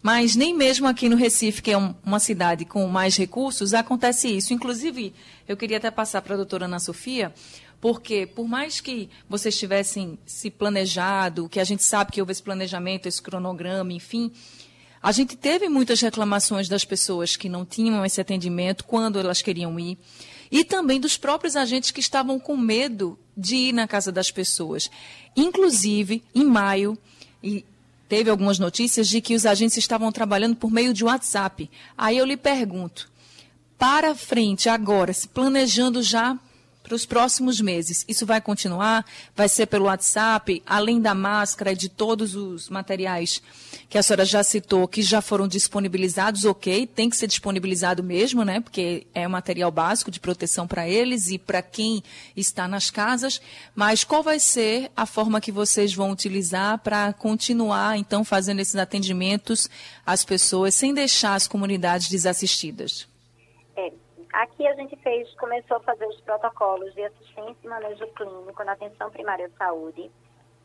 Mas 0.02 0.36
nem 0.36 0.52
mesmo 0.52 0.86
aqui 0.86 1.08
no 1.08 1.16
Recife, 1.16 1.62
que 1.62 1.70
é 1.70 1.78
um, 1.78 1.94
uma 2.04 2.20
cidade 2.20 2.66
com 2.66 2.86
mais 2.86 3.16
recursos, 3.16 3.72
acontece 3.72 4.28
isso. 4.28 4.52
Inclusive, 4.52 5.14
eu 5.48 5.56
queria 5.56 5.78
até 5.78 5.90
passar 5.90 6.20
para 6.20 6.34
a 6.34 6.36
doutora 6.36 6.66
Ana 6.66 6.78
Sofia, 6.78 7.32
porque 7.80 8.26
por 8.26 8.46
mais 8.46 8.78
que 8.78 9.08
vocês 9.26 9.58
tivessem 9.58 10.18
se 10.26 10.50
planejado, 10.50 11.48
que 11.48 11.60
a 11.60 11.64
gente 11.64 11.82
sabe 11.82 12.12
que 12.12 12.20
houve 12.20 12.32
esse 12.32 12.42
planejamento, 12.42 13.06
esse 13.06 13.22
cronograma, 13.22 13.90
enfim, 13.90 14.30
a 15.06 15.12
gente 15.12 15.36
teve 15.36 15.68
muitas 15.68 16.00
reclamações 16.00 16.68
das 16.68 16.84
pessoas 16.84 17.36
que 17.36 17.48
não 17.48 17.64
tinham 17.64 18.04
esse 18.04 18.20
atendimento 18.20 18.82
quando 18.82 19.20
elas 19.20 19.40
queriam 19.40 19.78
ir. 19.78 19.96
E 20.50 20.64
também 20.64 20.98
dos 20.98 21.16
próprios 21.16 21.54
agentes 21.54 21.92
que 21.92 22.00
estavam 22.00 22.40
com 22.40 22.56
medo 22.56 23.16
de 23.36 23.54
ir 23.54 23.72
na 23.72 23.86
casa 23.86 24.10
das 24.10 24.32
pessoas. 24.32 24.90
Inclusive, 25.36 26.24
em 26.34 26.44
maio, 26.44 26.98
teve 28.08 28.28
algumas 28.30 28.58
notícias 28.58 29.06
de 29.06 29.20
que 29.20 29.36
os 29.36 29.46
agentes 29.46 29.76
estavam 29.76 30.10
trabalhando 30.10 30.56
por 30.56 30.72
meio 30.72 30.92
de 30.92 31.04
WhatsApp. 31.04 31.70
Aí 31.96 32.18
eu 32.18 32.26
lhe 32.26 32.36
pergunto, 32.36 33.08
para 33.78 34.12
frente, 34.12 34.68
agora, 34.68 35.12
se 35.12 35.28
planejando 35.28 36.02
já 36.02 36.36
para 36.86 36.94
os 36.94 37.04
próximos 37.04 37.60
meses. 37.60 38.04
Isso 38.06 38.24
vai 38.24 38.40
continuar? 38.40 39.04
Vai 39.34 39.48
ser 39.48 39.66
pelo 39.66 39.86
WhatsApp, 39.86 40.62
além 40.64 41.00
da 41.00 41.14
máscara 41.14 41.72
e 41.72 41.76
de 41.76 41.88
todos 41.88 42.36
os 42.36 42.68
materiais 42.68 43.42
que 43.88 43.98
a 43.98 44.02
senhora 44.04 44.24
já 44.24 44.44
citou, 44.44 44.86
que 44.86 45.02
já 45.02 45.20
foram 45.20 45.48
disponibilizados, 45.48 46.44
ok, 46.44 46.86
tem 46.86 47.10
que 47.10 47.16
ser 47.16 47.26
disponibilizado 47.26 48.04
mesmo, 48.04 48.44
né? 48.44 48.60
Porque 48.60 49.04
é 49.12 49.26
um 49.26 49.30
material 49.30 49.70
básico 49.72 50.12
de 50.12 50.20
proteção 50.20 50.66
para 50.68 50.88
eles 50.88 51.28
e 51.28 51.38
para 51.38 51.60
quem 51.60 52.04
está 52.36 52.68
nas 52.68 52.88
casas. 52.88 53.40
Mas 53.74 54.04
qual 54.04 54.22
vai 54.22 54.38
ser 54.38 54.88
a 54.96 55.06
forma 55.06 55.40
que 55.40 55.50
vocês 55.50 55.92
vão 55.92 56.12
utilizar 56.12 56.78
para 56.78 57.12
continuar, 57.12 57.98
então, 57.98 58.24
fazendo 58.24 58.60
esses 58.60 58.76
atendimentos 58.76 59.68
às 60.06 60.24
pessoas 60.24 60.74
sem 60.74 60.94
deixar 60.94 61.34
as 61.34 61.48
comunidades 61.48 62.08
desassistidas? 62.08 63.08
Aqui 64.36 64.68
a 64.68 64.74
gente 64.74 64.94
fez, 64.96 65.32
começou 65.36 65.78
a 65.78 65.80
fazer 65.80 66.06
os 66.06 66.20
protocolos 66.20 66.92
de 66.92 67.02
assistência 67.02 67.56
e 67.64 67.68
manejo 67.68 68.06
clínico 68.08 68.62
na 68.64 68.72
atenção 68.72 69.10
primária 69.10 69.48
de 69.48 69.56
saúde. 69.56 70.10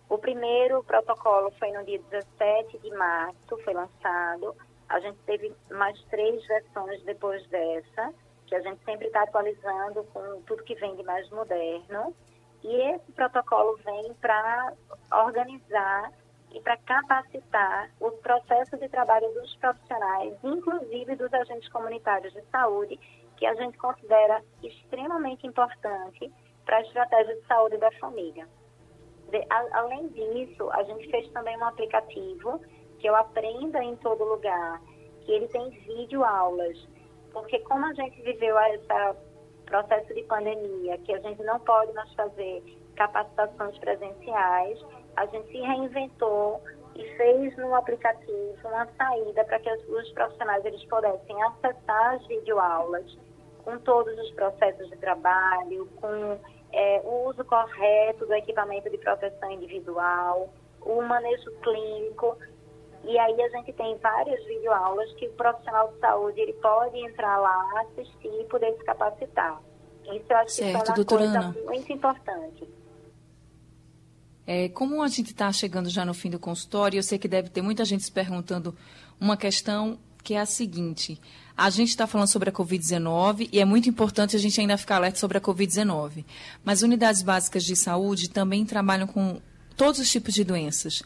O 0.10 0.18
primeiro 0.18 0.84
protocolo 0.84 1.50
foi 1.52 1.72
no 1.72 1.82
dia 1.86 1.98
17 2.10 2.80
de 2.80 2.90
março, 2.90 3.58
foi 3.64 3.74
lançado. 3.74 4.54
A 4.90 5.00
gente 5.00 5.18
teve 5.20 5.56
mais 5.70 5.98
três 6.10 6.46
versões 6.48 7.02
depois 7.04 7.48
dessa, 7.48 8.14
que 8.46 8.56
a 8.56 8.60
gente 8.60 8.84
sempre 8.84 9.08
está 9.08 9.24
atualizando 9.24 10.04
com 10.14 10.42
tudo 10.42 10.66
que 10.66 10.76
vem 10.76 10.94
de 10.98 11.04
mais 11.04 11.30
moderno. 11.30 12.14
E 12.66 12.76
esse 12.76 13.10
protocolo 13.14 13.78
vem 13.86 14.14
para 14.16 14.74
organizar 15.14 16.12
e 16.54 16.60
para 16.60 16.76
capacitar 16.76 17.90
os 18.02 18.14
processos 18.16 18.78
de 18.82 18.90
trabalho 18.90 19.34
dos 19.34 19.56
profissionais, 19.56 20.34
inclusive 20.44 21.16
dos 21.16 21.34
agentes 21.34 21.70
comunitários 21.70 22.34
de 22.34 22.42
saúde, 22.52 23.00
que 23.42 23.46
a 23.48 23.56
gente 23.56 23.76
considera 23.80 24.44
extremamente 24.62 25.48
importante 25.48 26.32
para 26.64 26.78
a 26.78 26.82
estratégia 26.82 27.34
de 27.34 27.48
saúde 27.48 27.76
da 27.78 27.92
família. 27.94 28.48
Além 29.72 30.10
disso, 30.10 30.70
a 30.70 30.84
gente 30.84 31.10
fez 31.10 31.28
também 31.32 31.58
um 31.58 31.66
aplicativo 31.66 32.62
que 33.00 33.10
eu 33.10 33.16
aprenda 33.16 33.84
em 33.84 33.96
todo 33.96 34.24
lugar, 34.24 34.80
que 35.22 35.32
ele 35.32 35.48
tem 35.48 35.72
vídeo 35.72 36.24
aulas, 36.24 36.88
porque 37.34 37.58
como 37.62 37.84
a 37.84 37.94
gente 37.96 38.22
viveu 38.22 38.60
esse 38.60 38.86
processo 39.66 40.14
de 40.14 40.22
pandemia, 40.26 41.00
que 41.00 41.12
a 41.12 41.20
gente 41.22 41.42
não 41.42 41.60
pode 41.62 41.92
mais 41.94 42.14
fazer 42.14 42.64
capacitações 42.96 43.76
presenciais, 43.80 44.86
a 45.16 45.26
gente 45.26 45.48
se 45.48 45.62
reinventou 45.62 46.62
e 46.94 47.04
fez 47.18 47.58
no 47.58 47.74
aplicativo 47.74 48.56
uma 48.66 48.86
saída 48.96 49.44
para 49.46 49.58
que 49.58 49.72
os 49.72 50.12
profissionais 50.12 50.64
eles 50.64 50.86
pudessem 50.86 51.42
acessar 51.42 52.14
as 52.14 52.28
videoaulas 52.28 53.31
com 53.64 53.78
todos 53.80 54.18
os 54.18 54.32
processos 54.32 54.90
de 54.90 54.98
trabalho, 54.98 55.88
com 56.00 56.40
é, 56.72 57.02
o 57.04 57.30
uso 57.30 57.44
correto 57.46 58.26
do 58.26 58.34
equipamento 58.34 58.90
de 58.90 58.98
proteção 58.98 59.52
individual, 59.52 60.50
o 60.82 61.02
manejo 61.02 61.52
clínico. 61.62 62.38
E 63.04 63.18
aí 63.18 63.42
a 63.42 63.50
gente 63.50 63.74
tem 63.74 63.98
várias 63.98 64.44
videoaulas 64.46 65.12
que 65.14 65.28
o 65.28 65.34
profissional 65.34 65.92
de 65.92 66.00
saúde 66.00 66.40
ele 66.40 66.54
pode 66.54 66.98
entrar 67.00 67.38
lá, 67.38 67.82
assistir 67.82 68.42
e 68.42 68.46
poder 68.46 68.76
se 68.78 68.84
capacitar. 68.84 69.62
Isso 70.06 70.26
eu 70.30 70.38
acho 70.38 70.52
certo, 70.52 70.84
que 70.84 70.92
é 70.92 70.96
uma 70.96 71.06
coisa 71.06 71.40
Ana. 71.40 71.56
muito 71.66 71.92
importante. 71.92 72.70
É, 74.46 74.70
como 74.70 75.02
a 75.02 75.08
gente 75.08 75.28
está 75.32 75.52
chegando 75.52 75.90
já 75.90 76.04
no 76.04 76.14
fim 76.14 76.30
do 76.30 76.40
consultório, 76.40 76.98
eu 76.98 77.04
sei 77.04 77.18
que 77.18 77.28
deve 77.28 77.50
ter 77.50 77.62
muita 77.62 77.86
gente 77.86 78.04
se 78.04 78.12
perguntando 78.12 78.76
uma 79.20 79.38
questão 79.38 80.00
que 80.24 80.34
é 80.34 80.40
a 80.40 80.46
seguinte: 80.46 81.20
a 81.56 81.70
gente 81.70 81.90
está 81.90 82.08
falando 82.08 82.28
sobre 82.28 82.50
a 82.50 82.54
Covid-19 82.54 83.50
e 83.52 83.60
é 83.60 83.66
muito 83.66 83.90
importante 83.90 84.36
a 84.36 84.40
gente 84.40 84.60
ainda 84.60 84.78
ficar 84.78 84.98
alerta 84.98 85.20
sobre 85.20 85.38
a 85.38 85.42
Covid-19. 85.42 86.26
Mas 86.64 86.82
unidades 86.82 87.22
básicas 87.22 87.64
de 87.64 87.76
saúde 87.76 88.30
também 88.30 88.66
trabalham 88.66 89.08
com 89.08 89.40
todos 89.76 90.00
os 90.00 90.10
tipos 90.10 90.34
de 90.34 90.44
doenças. 90.44 91.04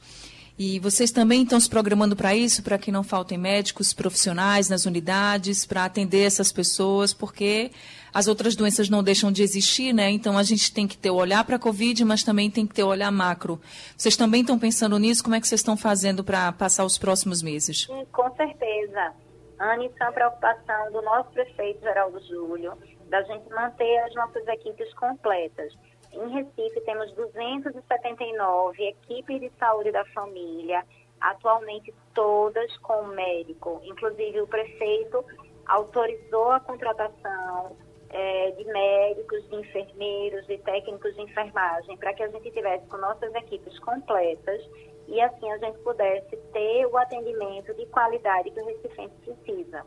E 0.58 0.80
vocês 0.80 1.12
também 1.12 1.43
estão 1.43 1.60
se 1.60 1.69
programando 1.69 2.15
para 2.15 2.34
isso, 2.34 2.63
para 2.63 2.78
que 2.78 2.89
não 2.89 3.04
faltem 3.04 3.38
médicos 3.38 3.91
profissionais 3.91 4.69
nas 4.69 4.86
unidades, 4.86 5.65
para 5.65 5.84
atender 5.84 6.21
essas 6.21 6.49
pessoas, 6.54 7.13
porque 7.13 7.71
as 8.15 8.30
outras 8.30 8.56
doenças 8.56 8.89
não 8.89 9.04
deixam 9.04 9.30
de 9.30 9.43
existir, 9.43 9.91
né? 9.91 10.10
Então 10.10 10.38
a 10.38 10.43
gente 10.43 10.73
tem 10.73 10.88
que 10.88 10.97
ter 10.97 11.10
o 11.10 11.15
olhar 11.15 11.43
para 11.43 11.58
a 11.58 11.60
Covid, 11.60 12.06
mas 12.06 12.23
também 12.23 12.49
tem 12.49 12.65
que 12.65 12.73
ter 12.73 12.82
o 12.82 12.88
olhar 12.88 13.12
macro. 13.12 13.60
Vocês 13.97 14.15
também 14.15 14.39
estão 14.39 14.58
pensando 14.58 14.97
nisso? 14.97 15.21
Como 15.21 15.36
é 15.36 15.41
que 15.41 15.45
vocês 15.45 15.60
estão 15.60 15.75
fazendo 15.75 16.23
para 16.23 16.49
passar 16.54 16.86
os 16.86 16.97
próximos 16.97 17.43
meses? 17.43 17.84
Sim, 17.84 18.06
com 18.13 18.34
certeza. 18.38 19.13
Ana, 19.60 19.86
isso 19.86 19.95
é 19.99 20.06
uma 20.06 20.13
preocupação 20.13 20.93
do 20.93 21.01
nosso 21.01 21.30
prefeito 21.32 21.82
Geraldo 21.82 22.17
Júlio, 22.25 22.71
da 23.10 23.21
gente 23.23 23.49
manter 23.49 23.97
as 24.06 24.15
nossas 24.15 24.47
equipes 24.47 24.93
completas. 24.93 25.73
Em 26.13 26.30
Recife 26.30 26.80
temos 26.86 27.12
279 27.15 28.82
equipes 28.82 29.41
de 29.41 29.51
saúde 29.60 29.91
da 29.91 30.06
família, 30.06 30.86
atualmente 31.19 31.93
todas 32.13 32.78
com 32.78 33.08
médico. 33.08 33.82
Inclusive 33.84 34.39
o 34.39 34.47
prefeito 34.47 35.21
autorizou 35.67 36.51
a 36.51 36.62
contratação 36.62 37.75
é, 38.10 38.52
de 38.52 38.63
médicos, 38.65 39.50
de 39.50 39.56
enfermeiros, 39.56 40.46
de 40.48 40.58
técnicos 40.60 41.15
de 41.15 41.22
enfermagem, 41.22 41.98
para 41.98 42.13
que 42.13 42.24
a 42.24 42.28
gente 42.28 42.52
tivesse 42.52 42.86
com 42.88 42.98
nossas 42.98 43.34
equipes 43.36 43.78
completas 43.80 44.62
e 45.08 45.22
assim 45.22 45.52
a 45.52 45.58
gente 45.58 45.78
pudesse 45.80 46.36
ter 46.52 46.86
o 46.88 46.98
atendimento 46.98 47.74
de 47.74 47.86
qualidade 47.88 48.52
que 48.52 48.60
o 48.60 48.65
Recifense 48.65 49.15
precisa. 49.24 49.86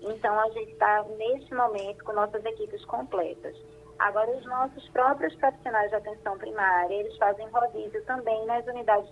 Então, 0.00 0.38
a 0.38 0.50
gente 0.50 0.72
está, 0.72 1.02
neste 1.16 1.54
momento, 1.54 2.04
com 2.04 2.12
nossas 2.12 2.44
equipes 2.44 2.84
completas. 2.84 3.56
Agora, 3.98 4.30
os 4.30 4.44
nossos 4.44 4.86
próprios 4.90 5.34
profissionais 5.36 5.88
de 5.90 5.96
atenção 5.96 6.36
primária, 6.36 6.94
eles 6.94 7.16
fazem 7.16 7.48
rodízio 7.48 8.04
também 8.04 8.44
nas 8.46 8.66
unidades 8.66 9.10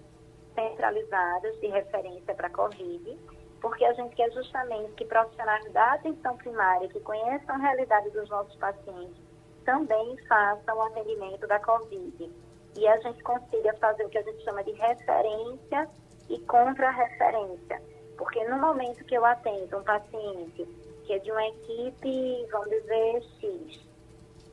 centralizadas 0.55 1.59
de 1.61 1.69
referência 1.69 2.35
para 2.35 2.49
a 2.49 2.51
Covid, 2.51 3.19
porque 3.63 3.85
a 3.85 3.93
gente 3.95 4.15
quer 4.17 4.31
justamente 4.33 4.93
que 4.95 5.05
profissionais 5.05 5.73
da 5.73 5.93
atenção 5.95 6.37
primária, 6.37 6.89
que 6.89 7.01
conheçam 7.01 7.55
a 7.55 7.59
realidade 7.59 8.11
dos 8.11 8.29
nossos 8.29 8.57
pacientes, 8.57 9.23
também 9.65 10.17
façam 10.27 10.77
o 10.77 10.83
atendimento 10.83 11.47
da 11.47 11.61
Covid 11.61 12.31
e 12.77 12.89
a 12.89 12.99
gente 12.99 13.23
consiga 13.23 13.73
fazer 13.75 14.05
o 14.05 14.09
que 14.09 14.19
a 14.19 14.23
gente 14.23 14.43
chama 14.43 14.65
de 14.65 14.73
referência 14.73 15.89
e 16.29 16.41
contra-referência. 16.41 17.81
Porque 18.19 18.45
no 18.49 18.59
momento 18.59 19.05
que 19.05 19.15
eu 19.15 19.25
atendo 19.25 19.79
um 19.79 19.85
paciente 19.85 20.67
que 21.05 21.13
é 21.13 21.19
de 21.21 21.31
uma 21.31 21.47
equipe, 21.47 22.47
vamos 22.51 22.71
dizer, 22.71 23.23
X, 23.41 23.81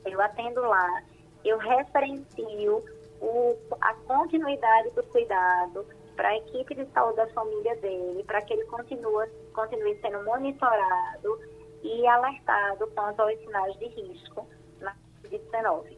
eu 0.06 0.22
atendo 0.22 0.62
lá, 0.62 1.04
eu 1.43 1.58
referencio 1.58 2.84
o, 3.22 3.58
a 3.82 3.93
continuidade 3.93 4.91
do 4.91 5.04
cuidado 5.04 5.86
para 6.20 6.32
a 6.32 6.38
equipe 6.38 6.76
de 6.76 6.86
saúde 6.92 7.16
da 7.16 7.28
família 7.28 7.78
dele, 7.78 8.22
para 8.28 8.42
que 8.42 8.52
ele 8.52 8.66
continue, 8.66 9.26
continue 9.54 9.98
sendo 10.02 10.22
monitorado 10.26 11.40
e 11.82 12.06
alertado 12.06 12.88
quanto 12.94 13.22
aos 13.22 13.40
sinais 13.40 13.74
de 13.80 13.86
risco 13.86 14.46
na 14.82 14.94
Covid-19. 15.24 15.98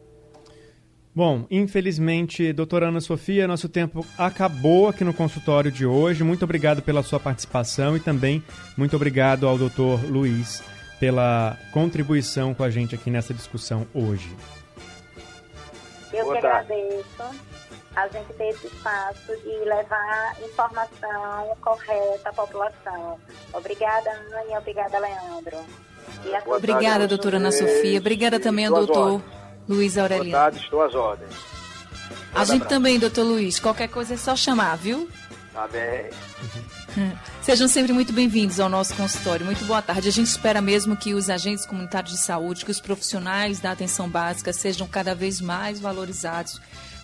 Bom, 1.12 1.44
infelizmente, 1.50 2.52
doutora 2.52 2.86
Ana 2.86 3.00
Sofia, 3.00 3.48
nosso 3.48 3.68
tempo 3.68 4.06
acabou 4.16 4.86
aqui 4.86 5.02
no 5.02 5.12
consultório 5.12 5.72
de 5.72 5.84
hoje. 5.84 6.22
Muito 6.22 6.44
obrigado 6.44 6.82
pela 6.82 7.02
sua 7.02 7.18
participação 7.18 7.96
e 7.96 8.00
também 8.00 8.44
muito 8.78 8.94
obrigado 8.94 9.48
ao 9.48 9.58
doutor 9.58 10.08
Luiz 10.08 10.62
pela 11.00 11.58
contribuição 11.72 12.54
com 12.54 12.62
a 12.62 12.70
gente 12.70 12.94
aqui 12.94 13.10
nessa 13.10 13.34
discussão 13.34 13.88
hoje. 13.92 14.30
Eu 16.12 16.26
Boa 16.26 16.36
que 16.36 16.42
tarde. 16.42 16.72
agradeço 16.72 17.51
a 17.94 18.08
gente 18.08 18.32
ter 18.34 18.48
esse 18.48 18.66
espaço 18.66 19.36
de 19.42 19.64
levar 19.64 20.36
informação 20.42 21.56
correta 21.60 22.30
à 22.30 22.32
população. 22.32 23.20
Obrigada, 23.52 24.10
Ana, 24.10 24.44
e 24.50 24.56
obrigada, 24.56 24.98
Leandro. 24.98 25.58
E 26.24 26.50
obrigada, 26.50 27.06
doutora 27.06 27.36
Ana 27.36 27.52
Sofia. 27.52 27.98
Obrigada 27.98 28.40
também 28.40 28.66
ao 28.66 28.74
doutor. 28.74 29.22
Luiz 29.68 29.96
Aureliano. 29.96 30.30
Boa 30.30 30.42
tarde, 30.42 30.58
estou 30.58 30.82
às 30.82 30.94
ordens. 30.94 31.34
a 32.34 32.44
gente 32.44 32.66
também, 32.66 32.98
doutor 32.98 33.24
Luiz. 33.24 33.60
Qualquer 33.60 33.88
coisa 33.88 34.14
é 34.14 34.16
só 34.16 34.34
chamar, 34.34 34.76
viu? 34.76 35.08
Tá 35.52 35.68
bem. 35.68 36.10
Sejam 37.42 37.68
sempre 37.68 37.92
muito 37.92 38.12
bem-vindos 38.12 38.58
ao 38.58 38.68
nosso 38.68 38.94
consultório. 38.94 39.44
Muito 39.44 39.64
boa 39.64 39.82
tarde. 39.82 40.08
A 40.08 40.12
gente 40.12 40.28
espera 40.28 40.60
mesmo 40.60 40.96
que 40.96 41.14
os 41.14 41.28
agentes 41.28 41.66
comunitários 41.66 42.14
de 42.14 42.20
saúde, 42.20 42.64
que 42.64 42.70
os 42.70 42.80
profissionais 42.80 43.60
da 43.60 43.72
atenção 43.72 44.08
básica 44.08 44.52
sejam 44.52 44.86
cada 44.86 45.14
vez 45.14 45.40
mais 45.40 45.78
valorizados, 45.78 46.60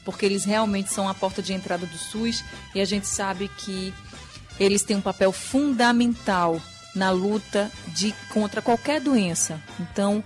porque 0.08 0.24
eles 0.24 0.46
realmente 0.46 0.90
são 0.90 1.06
a 1.06 1.12
porta 1.12 1.42
de 1.42 1.52
entrada 1.52 1.84
do 1.84 1.98
SUS 1.98 2.42
e 2.74 2.80
a 2.80 2.84
gente 2.86 3.06
sabe 3.06 3.46
que 3.58 3.92
eles 4.58 4.82
têm 4.82 4.96
um 4.96 5.02
papel 5.02 5.30
fundamental 5.32 6.58
na 6.94 7.10
luta 7.10 7.70
de 7.88 8.14
contra 8.32 8.62
qualquer 8.62 9.02
doença. 9.02 9.60
Então, 9.78 10.24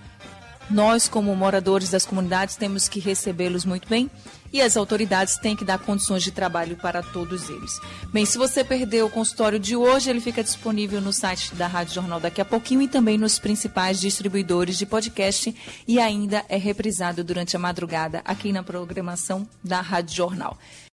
Nós, 0.72 1.06
como 1.06 1.36
moradores 1.36 1.90
das 1.90 2.06
comunidades, 2.06 2.56
temos 2.56 2.88
que 2.88 2.98
recebê-los 2.98 3.66
muito 3.66 3.86
bem 3.86 4.10
e 4.50 4.62
as 4.62 4.74
autoridades 4.74 5.36
têm 5.36 5.54
que 5.54 5.66
dar 5.66 5.78
condições 5.78 6.22
de 6.22 6.30
trabalho 6.30 6.76
para 6.76 7.02
todos 7.02 7.50
eles. 7.50 7.78
Bem, 8.10 8.24
se 8.24 8.38
você 8.38 8.64
perdeu 8.64 9.04
o 9.04 9.10
consultório 9.10 9.58
de 9.58 9.76
hoje, 9.76 10.08
ele 10.08 10.20
fica 10.20 10.42
disponível 10.42 10.98
no 10.98 11.12
site 11.12 11.54
da 11.54 11.66
Rádio 11.66 11.94
Jornal 11.94 12.18
daqui 12.18 12.40
a 12.40 12.44
pouquinho 12.44 12.80
e 12.80 12.88
também 12.88 13.18
nos 13.18 13.38
principais 13.38 14.00
distribuidores 14.00 14.78
de 14.78 14.86
podcast 14.86 15.54
e 15.86 16.00
ainda 16.00 16.42
é 16.48 16.56
reprisado 16.56 17.22
durante 17.22 17.54
a 17.54 17.58
madrugada 17.58 18.22
aqui 18.24 18.50
na 18.50 18.62
programação 18.62 19.46
da 19.62 19.82
Rádio 19.82 20.16
Jornal. 20.16 20.56